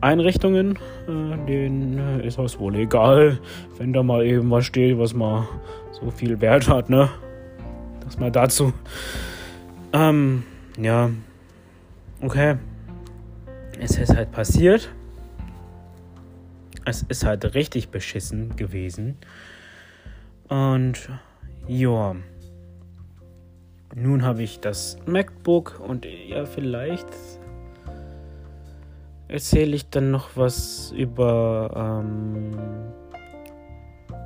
Einrichtungen, 0.00 0.78
äh, 1.08 1.46
denen 1.46 2.20
ist 2.20 2.38
das 2.38 2.58
wohl 2.58 2.74
egal, 2.76 3.38
wenn 3.78 3.94
da 3.94 4.02
mal 4.02 4.26
eben 4.26 4.50
was 4.50 4.66
steht, 4.66 4.98
was 4.98 5.14
mal 5.14 5.48
so 5.92 6.10
viel 6.10 6.40
Wert 6.42 6.68
hat, 6.68 6.90
ne? 6.90 7.08
Das 8.04 8.18
mal 8.18 8.30
dazu. 8.30 8.74
Ähm, 9.94 10.42
ja. 10.76 11.08
Okay. 12.20 12.56
Es 13.80 13.96
ist 13.96 14.14
halt 14.14 14.30
passiert 14.30 14.90
es 16.84 17.02
ist 17.02 17.24
halt 17.24 17.54
richtig 17.54 17.88
beschissen 17.88 18.56
gewesen. 18.56 19.16
Und 20.48 21.08
ja. 21.66 22.14
Nun 23.94 24.22
habe 24.22 24.42
ich 24.42 24.60
das 24.60 24.98
MacBook 25.06 25.80
und 25.80 26.04
ja, 26.04 26.46
vielleicht 26.46 27.06
erzähle 29.28 29.76
ich 29.76 29.88
dann 29.88 30.10
noch 30.10 30.30
was 30.34 30.92
über 30.96 32.02
ähm, 32.04 32.50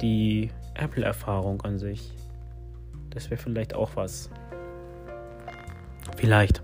die 0.00 0.50
Apple-Erfahrung 0.74 1.60
an 1.62 1.78
sich. 1.78 2.12
Das 3.10 3.30
wäre 3.30 3.40
vielleicht 3.40 3.74
auch 3.74 3.90
was. 3.94 4.30
Vielleicht. 6.16 6.62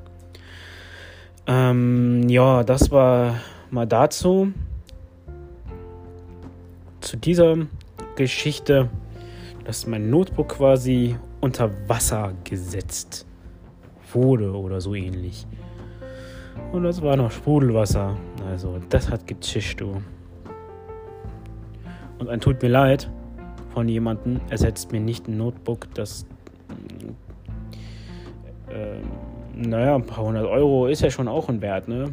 Ähm, 1.46 2.28
ja, 2.28 2.64
das 2.64 2.90
war 2.90 3.40
mal 3.70 3.86
dazu 3.86 4.52
zu 7.14 7.20
dieser 7.20 7.56
Geschichte, 8.16 8.90
dass 9.64 9.86
mein 9.86 10.10
Notebook 10.10 10.48
quasi 10.48 11.16
unter 11.40 11.70
Wasser 11.88 12.32
gesetzt 12.42 13.24
wurde 14.12 14.52
oder 14.52 14.80
so 14.80 14.96
ähnlich. 14.96 15.46
Und 16.72 16.82
das 16.82 17.00
war 17.02 17.16
noch 17.16 17.30
Sprudelwasser. 17.30 18.16
Also, 18.48 18.80
das 18.88 19.08
hat 19.10 19.28
gezischt, 19.28 19.80
du. 19.80 20.02
Und 22.18 22.28
ein 22.28 22.40
tut 22.40 22.60
mir 22.60 22.68
leid 22.68 23.08
von 23.70 23.88
jemandem, 23.88 24.40
ersetzt 24.50 24.90
mir 24.90 25.00
nicht 25.00 25.28
ein 25.28 25.36
Notebook, 25.36 25.94
das. 25.94 26.26
Äh, 28.68 28.98
naja, 29.54 29.94
ein 29.94 30.04
paar 30.04 30.24
hundert 30.24 30.46
Euro 30.46 30.88
ist 30.88 31.02
ja 31.02 31.10
schon 31.10 31.28
auch 31.28 31.48
ein 31.48 31.62
Wert, 31.62 31.86
ne? 31.86 32.10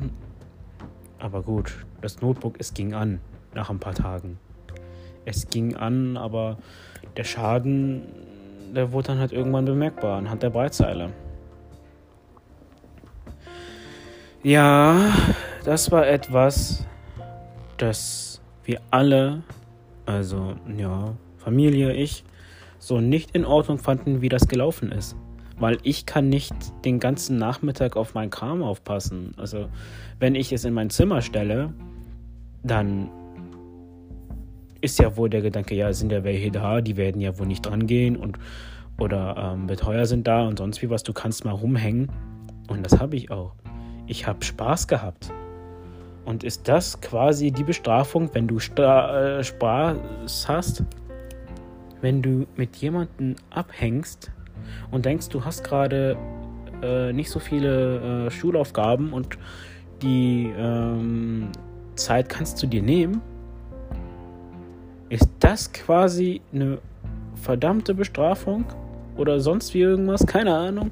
Aber 1.17 1.41
gut, 1.41 1.85
das 2.01 2.21
Notebook, 2.21 2.53
es 2.59 2.75
ging 2.75 2.93
an 2.93 3.19
nach 3.55 3.71
ein 3.71 3.79
paar 3.79 3.95
Tagen 3.95 4.37
es 5.25 5.47
ging 5.47 5.75
an, 5.75 6.17
aber 6.17 6.57
der 7.17 7.23
Schaden, 7.23 8.03
der 8.75 8.91
wurde 8.91 9.07
dann 9.07 9.19
halt 9.19 9.31
irgendwann 9.31 9.65
bemerkbar 9.65 10.17
anhand 10.17 10.43
der 10.43 10.49
Breitzeile. 10.49 11.11
Ja, 14.43 15.13
das 15.65 15.91
war 15.91 16.07
etwas, 16.07 16.85
das 17.77 18.41
wir 18.63 18.79
alle, 18.89 19.43
also 20.05 20.55
ja, 20.77 21.13
Familie, 21.37 21.93
ich, 21.93 22.23
so 22.79 22.99
nicht 22.99 23.31
in 23.31 23.45
Ordnung 23.45 23.77
fanden, 23.77 24.21
wie 24.21 24.29
das 24.29 24.47
gelaufen 24.47 24.91
ist. 24.91 25.15
Weil 25.57 25.77
ich 25.83 26.07
kann 26.07 26.29
nicht 26.29 26.55
den 26.85 26.99
ganzen 26.99 27.37
Nachmittag 27.37 27.95
auf 27.95 28.15
meinen 28.15 28.31
Kram 28.31 28.63
aufpassen. 28.63 29.35
Also 29.37 29.69
wenn 30.17 30.33
ich 30.33 30.51
es 30.51 30.65
in 30.65 30.73
mein 30.73 30.89
Zimmer 30.89 31.21
stelle, 31.21 31.71
dann 32.63 33.09
ist 34.81 34.99
ja 34.99 35.15
wohl 35.15 35.29
der 35.29 35.41
Gedanke, 35.41 35.75
ja, 35.75 35.93
sind 35.93 36.11
ja 36.11 36.23
welche 36.23 36.51
da, 36.51 36.81
die 36.81 36.97
werden 36.97 37.21
ja 37.21 37.37
wohl 37.37 37.47
nicht 37.47 37.65
dran 37.65 37.87
gehen 37.87 38.17
und 38.17 38.37
oder 38.99 39.53
ähm, 39.53 39.67
Betreuer 39.67 40.05
sind 40.05 40.27
da 40.27 40.45
und 40.47 40.59
sonst 40.59 40.81
wie 40.81 40.89
was, 40.89 41.01
du 41.01 41.13
kannst 41.13 41.43
mal 41.43 41.51
rumhängen. 41.51 42.11
Und 42.67 42.85
das 42.85 42.99
habe 42.99 43.15
ich 43.15 43.31
auch. 43.31 43.53
Ich 44.05 44.27
habe 44.27 44.43
Spaß 44.43 44.87
gehabt. 44.87 45.31
Und 46.23 46.43
ist 46.43 46.67
das 46.67 47.01
quasi 47.01 47.51
die 47.51 47.63
Bestrafung, 47.63 48.29
wenn 48.33 48.47
du 48.47 48.59
Stra 48.59 49.39
äh, 49.39 49.43
Spaß 49.43 50.47
hast, 50.47 50.83
wenn 52.01 52.21
du 52.21 52.45
mit 52.55 52.75
jemandem 52.75 53.35
abhängst 53.49 54.31
und 54.91 55.05
denkst, 55.05 55.29
du 55.29 55.43
hast 55.43 55.63
gerade 55.63 56.15
äh, 56.83 57.11
nicht 57.11 57.31
so 57.31 57.39
viele 57.39 58.27
äh, 58.27 58.31
Schulaufgaben 58.31 59.13
und 59.13 59.37
die 60.03 60.53
ähm, 60.55 61.49
Zeit 61.95 62.29
kannst 62.29 62.61
du 62.61 62.67
dir 62.67 62.83
nehmen 62.83 63.21
ist 65.11 65.29
das 65.39 65.73
quasi 65.73 66.39
eine 66.53 66.77
verdammte 67.35 67.93
Bestrafung? 67.93 68.63
Oder 69.17 69.41
sonst 69.41 69.73
wie 69.73 69.81
irgendwas? 69.81 70.25
Keine 70.25 70.55
Ahnung. 70.55 70.91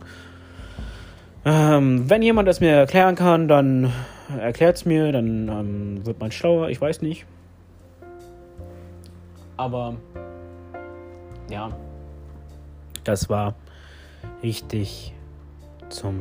Ähm, 1.46 2.10
wenn 2.10 2.22
jemand 2.22 2.46
das 2.46 2.60
mir 2.60 2.72
erklären 2.72 3.16
kann, 3.16 3.48
dann 3.48 3.94
erklärt 4.38 4.76
es 4.76 4.86
mir, 4.86 5.14
dann 5.14 5.48
ähm, 5.48 6.06
wird 6.06 6.20
man 6.20 6.34
schlauer, 6.34 6.68
ich 6.68 6.82
weiß 6.82 7.02
nicht. 7.02 7.26
Aber 9.56 9.96
ja, 11.50 11.70
das 13.06 13.30
war 13.30 13.56
richtig 14.44 15.14
zum 15.88 16.20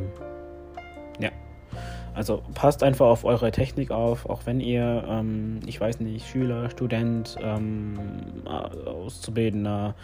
also 2.19 2.43
passt 2.53 2.83
einfach 2.83 3.07
auf 3.07 3.25
eure 3.25 3.53
Technik 3.53 3.93
auf, 3.93 4.29
auch 4.29 4.45
wenn 4.45 4.59
ihr, 4.59 5.05
ähm, 5.09 5.61
ich 5.67 5.81
weiß 5.81 6.01
nicht, 6.01 6.27
Schüler, 6.27 6.69
Student, 6.69 7.37
ähm, 7.41 7.95
Auszubildender, 8.45 9.95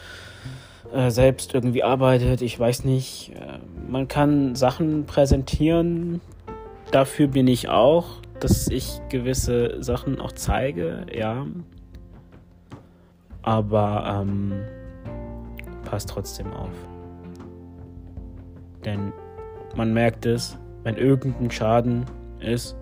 äh, 0.93 1.11
selbst 1.11 1.55
irgendwie 1.55 1.83
arbeitet. 1.83 2.41
Ich 2.41 2.59
weiß 2.59 2.85
nicht. 2.85 3.33
Äh, 3.35 3.59
man 3.91 4.07
kann 4.07 4.55
Sachen 4.55 5.07
präsentieren. 5.07 6.21
Dafür 6.93 7.27
bin 7.27 7.49
ich 7.49 7.69
auch, 7.69 8.23
dass 8.39 8.69
ich 8.69 9.01
gewisse 9.09 9.83
Sachen 9.83 10.21
auch 10.21 10.33
zeige, 10.33 11.07
ja. 11.13 11.45
Aber 13.43 14.23
ähm, 14.23 14.53
passt 15.85 16.11
trotzdem 16.11 16.53
auf. 16.53 16.71
Denn 18.85 19.13
man 19.75 19.93
merkt 19.93 20.27
es, 20.27 20.57
wenn 20.85 20.97
irgendein 20.97 21.51
Schaden 21.51 22.05
ist, 22.39 22.77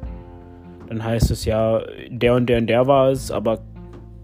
dann 0.89 1.03
heißt 1.03 1.31
es 1.31 1.45
ja, 1.45 1.81
der 2.09 2.35
und 2.35 2.47
der 2.47 2.59
und 2.59 2.67
der 2.67 2.87
war 2.87 3.11
es, 3.11 3.31
aber 3.31 3.61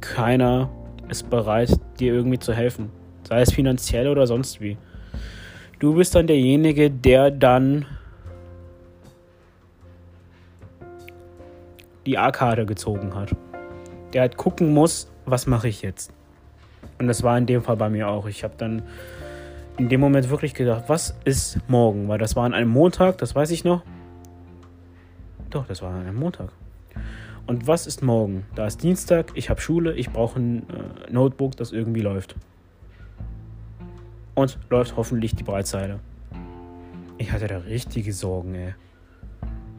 keiner 0.01 0.69
ist 1.09 1.31
bereit, 1.31 1.71
dir 1.99 2.13
irgendwie 2.13 2.39
zu 2.39 2.53
helfen. 2.53 2.91
Sei 3.27 3.41
es 3.41 3.53
finanziell 3.53 4.09
oder 4.09 4.27
sonst 4.27 4.61
wie. 4.61 4.77
Du 5.79 5.95
bist 5.95 6.15
dann 6.15 6.27
derjenige, 6.27 6.91
der 6.91 7.31
dann 7.31 7.87
die 12.05 12.19
A-Karte 12.19 12.67
gezogen 12.67 13.15
hat. 13.15 13.35
Der 14.13 14.23
halt 14.23 14.37
gucken 14.37 14.73
muss, 14.73 15.11
was 15.27 15.47
mache 15.47 15.69
ich 15.69 15.83
jetzt. 15.83 16.13
Und 16.99 17.07
das 17.07 17.23
war 17.23 17.39
in 17.39 17.47
dem 17.47 17.63
Fall 17.63 17.77
bei 17.77 17.91
mir 17.91 18.09
auch. 18.09 18.27
Ich 18.27 18.45
habe 18.45 18.55
dann 18.57 18.83
in 19.79 19.89
dem 19.89 20.01
Moment 20.01 20.29
wirklich 20.29 20.55
gedacht, 20.55 20.85
was 20.89 21.17
ist 21.25 21.59
morgen? 21.69 22.09
Weil 22.09 22.19
das 22.19 22.37
war 22.37 22.45
an 22.45 22.53
einem 22.53 22.71
Montag, 22.71 23.19
das 23.19 23.35
weiß 23.35 23.51
ich 23.53 23.65
noch. 23.65 23.83
Doch, 25.51 25.67
das 25.67 25.81
war 25.83 25.95
an 25.95 26.01
einem 26.01 26.17
Montag. 26.17 26.51
Und 27.47 27.67
was 27.67 27.87
ist 27.87 28.03
morgen? 28.03 28.45
Da 28.55 28.67
ist 28.67 28.83
Dienstag, 28.83 29.31
ich 29.35 29.49
habe 29.49 29.61
Schule, 29.61 29.95
ich 29.95 30.11
brauche 30.11 30.39
ein 30.39 30.69
äh, 30.69 31.11
Notebook, 31.11 31.57
das 31.57 31.73
irgendwie 31.73 32.03
läuft. 32.03 32.35
Und 34.35 34.59
läuft 34.69 34.97
hoffentlich 34.97 35.35
die 35.35 35.45
Breitseite. 35.45 36.01
Ich 37.17 37.33
hatte 37.33 37.47
da 37.47 37.59
richtige 37.59 38.13
Sorgen, 38.13 38.55
ey. 38.55 38.75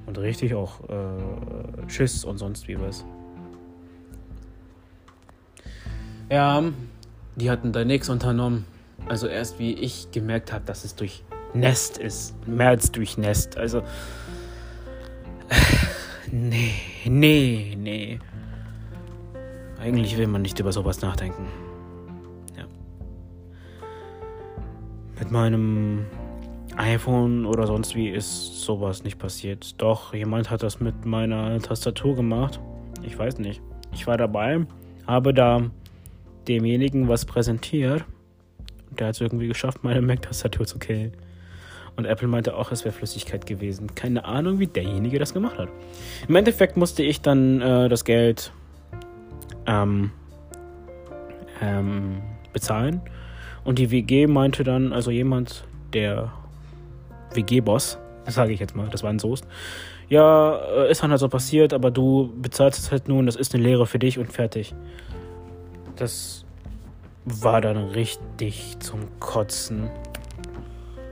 Und 0.06 0.18
richtig 0.18 0.56
auch 0.56 0.90
äh, 0.90 1.90
Schiss 1.90 2.26
und 2.26 2.40
sonst 2.40 2.68
wie 2.68 2.80
was. 2.80 3.06
Ja, 6.32 6.64
die 7.36 7.52
hatten 7.52 7.72
da 7.72 7.86
nichts 7.86 8.10
unternommen. 8.10 8.66
Also 9.08 9.28
erst 9.28 9.60
wie 9.60 9.74
ich 9.74 10.12
gemerkt 10.12 10.52
habe, 10.54 10.66
dass 10.66 10.84
es 10.86 10.96
durch 10.96 11.24
Nest 11.54 11.98
ist. 11.98 12.36
Mehr 12.48 12.70
als 12.70 12.92
durch 12.92 13.18
Nest. 13.18 13.58
Also. 13.58 13.82
Nee, 16.32 16.74
nee, 17.06 17.76
nee. 17.76 18.20
Eigentlich 19.80 20.16
will 20.16 20.28
man 20.28 20.44
nicht 20.44 20.60
über 20.60 20.72
sowas 20.72 21.02
nachdenken. 21.02 21.48
Ja. 22.56 22.66
Mit 25.18 25.32
meinem 25.32 26.06
iPhone 26.78 27.46
oder 27.46 27.66
sonst 27.66 27.96
wie 27.96 28.10
ist 28.10 28.62
sowas 28.62 29.04
nicht 29.04 29.18
passiert. 29.18 29.82
Doch, 29.82 30.14
jemand 30.14 30.50
hat 30.50 30.64
das 30.64 30.80
mit 30.80 31.06
meiner 31.06 31.60
Tastatur 31.60 32.16
gemacht. 32.16 32.60
Ich 33.04 33.18
weiß 33.18 33.40
nicht. 33.40 33.62
Ich 33.92 34.06
war 34.06 34.18
dabei, 34.18 34.66
habe 35.08 35.34
da 35.34 35.62
demjenigen 36.48 37.08
was 37.08 37.26
präsentiert. 37.26 38.06
Der 38.97 39.08
hat 39.08 39.15
es 39.15 39.21
irgendwie 39.21 39.47
geschafft, 39.47 39.84
meine 39.84 40.02
Mac-Tastatur 40.02 40.65
zu 40.65 40.80
killen. 40.80 41.13
Und 41.95 42.06
Apple 42.06 42.28
meinte 42.28 42.56
auch, 42.56 42.71
es 42.71 42.86
wäre 42.86 42.93
Flüssigkeit 42.93 43.45
gewesen. 43.45 43.93
Keine 43.93 44.23
Ahnung, 44.25 44.60
wie 44.60 44.67
derjenige 44.67 45.19
das 45.19 45.34
gemacht 45.34 45.58
hat. 45.58 45.67
Im 46.28 46.36
Endeffekt 46.36 46.78
musste 46.78 47.04
ich 47.04 47.21
dann 47.21 47.62
äh, 47.62 47.89
das 47.89 48.06
Geld 48.06 48.54
ähm, 49.65 50.12
ähm, 51.62 52.21
bezahlen. 52.54 53.02
Und 53.63 53.80
die 53.80 53.91
WG 53.91 54.28
meinte 54.28 54.63
dann, 54.63 54.93
also 54.93 55.12
jemand, 55.12 55.65
der 55.93 56.32
WG-Boss, 57.34 57.97
sage 58.28 58.54
ich 58.54 58.60
jetzt 58.60 58.75
mal, 58.75 58.88
das 58.89 59.04
war 59.04 59.10
ein 59.10 59.19
Soest, 59.19 59.45
ja, 60.08 60.56
äh, 60.56 60.91
ist 60.91 61.04
dann 61.04 61.12
halt 61.12 61.19
so 61.19 61.30
passiert, 61.30 61.73
aber 61.73 61.91
du 61.91 62.34
bezahlst 62.41 62.80
es 62.80 62.91
halt 62.91 63.08
nun, 63.08 63.25
das 63.25 63.36
ist 63.36 63.54
eine 63.54 63.63
Lehre 63.63 63.86
für 63.86 63.99
dich 63.99 64.17
und 64.17 64.32
fertig. 64.32 64.73
Das 65.95 66.45
war 67.26 67.62
dann 67.62 67.78
richtig 67.78 68.78
zum 68.80 69.02
Kotzen. 69.20 69.90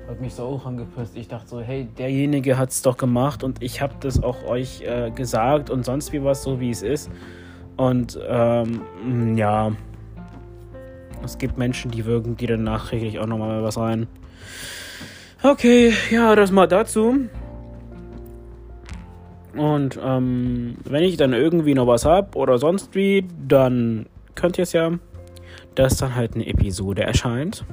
Hat 0.07 0.21
mich 0.21 0.35
so 0.35 0.43
auch 0.43 0.65
angepisst. 0.65 1.17
Ich 1.17 1.27
dachte 1.27 1.49
so, 1.49 1.61
hey, 1.61 1.87
derjenige 1.97 2.57
hat 2.57 2.69
es 2.69 2.81
doch 2.81 2.95
gemacht 2.95 3.43
und 3.43 3.61
ich 3.61 3.81
habe 3.81 3.95
das 3.99 4.23
auch 4.23 4.45
euch 4.45 4.81
äh, 4.81 5.11
gesagt 5.11 5.69
und 5.69 5.83
sonst 5.83 6.13
wie 6.13 6.23
was, 6.23 6.43
so 6.43 6.59
wie 6.61 6.69
es 6.69 6.81
ist. 6.81 7.11
Und 7.75 8.17
ähm, 8.27 9.37
ja, 9.37 9.71
es 11.23 11.37
gibt 11.37 11.57
Menschen, 11.57 11.91
die 11.91 12.05
wirken 12.05 12.37
die 12.37 12.47
dann 12.47 12.63
nachträglich 12.63 13.19
auch 13.19 13.27
nochmal 13.27 13.63
was 13.63 13.77
rein. 13.77 14.07
Okay, 15.43 15.93
ja, 16.09 16.35
das 16.35 16.51
mal 16.51 16.67
dazu. 16.67 17.27
Und 19.55 19.99
ähm, 20.01 20.77
wenn 20.85 21.03
ich 21.03 21.17
dann 21.17 21.33
irgendwie 21.33 21.73
noch 21.73 21.87
was 21.87 22.05
hab 22.05 22.35
oder 22.35 22.57
sonst 22.59 22.95
wie, 22.95 23.27
dann 23.47 24.05
könnt 24.35 24.57
ihr 24.57 24.63
es 24.63 24.73
ja 24.73 24.91
dass 25.77 25.97
dann 25.97 26.15
halt 26.15 26.33
eine 26.33 26.47
Episode 26.47 27.03
erscheint. 27.03 27.63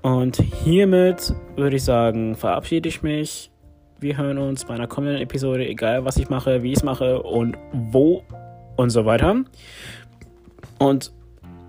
Und 0.00 0.36
hiermit 0.36 1.34
würde 1.56 1.76
ich 1.76 1.82
sagen, 1.82 2.36
verabschiede 2.36 2.88
ich 2.88 3.02
mich. 3.02 3.50
Wir 3.98 4.16
hören 4.16 4.38
uns 4.38 4.64
bei 4.64 4.74
einer 4.74 4.86
kommenden 4.86 5.20
Episode, 5.20 5.66
egal 5.66 6.04
was 6.04 6.18
ich 6.18 6.28
mache, 6.28 6.62
wie 6.62 6.70
ich 6.70 6.78
es 6.78 6.84
mache 6.84 7.20
und 7.22 7.56
wo 7.72 8.22
und 8.76 8.90
so 8.90 9.04
weiter. 9.04 9.42
Und 10.78 11.12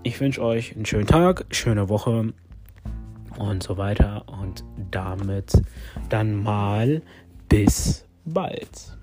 ich 0.04 0.20
wünsche 0.20 0.42
euch 0.42 0.76
einen 0.76 0.86
schönen 0.86 1.08
Tag, 1.08 1.46
schöne 1.50 1.88
Woche 1.88 2.32
und 3.36 3.62
so 3.62 3.78
weiter. 3.78 4.26
Und 4.26 4.62
damit 4.92 5.60
dann 6.08 6.40
mal 6.40 7.02
bis 7.48 8.06
bald. 8.24 8.97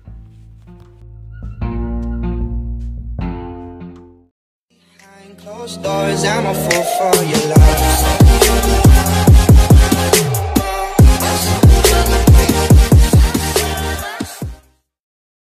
Stories, 5.66 6.22
I'm 6.22 6.46
a 6.46 6.54
fool 6.54 6.84
for 6.84 7.24
your 7.24 7.48
love. 7.48 7.66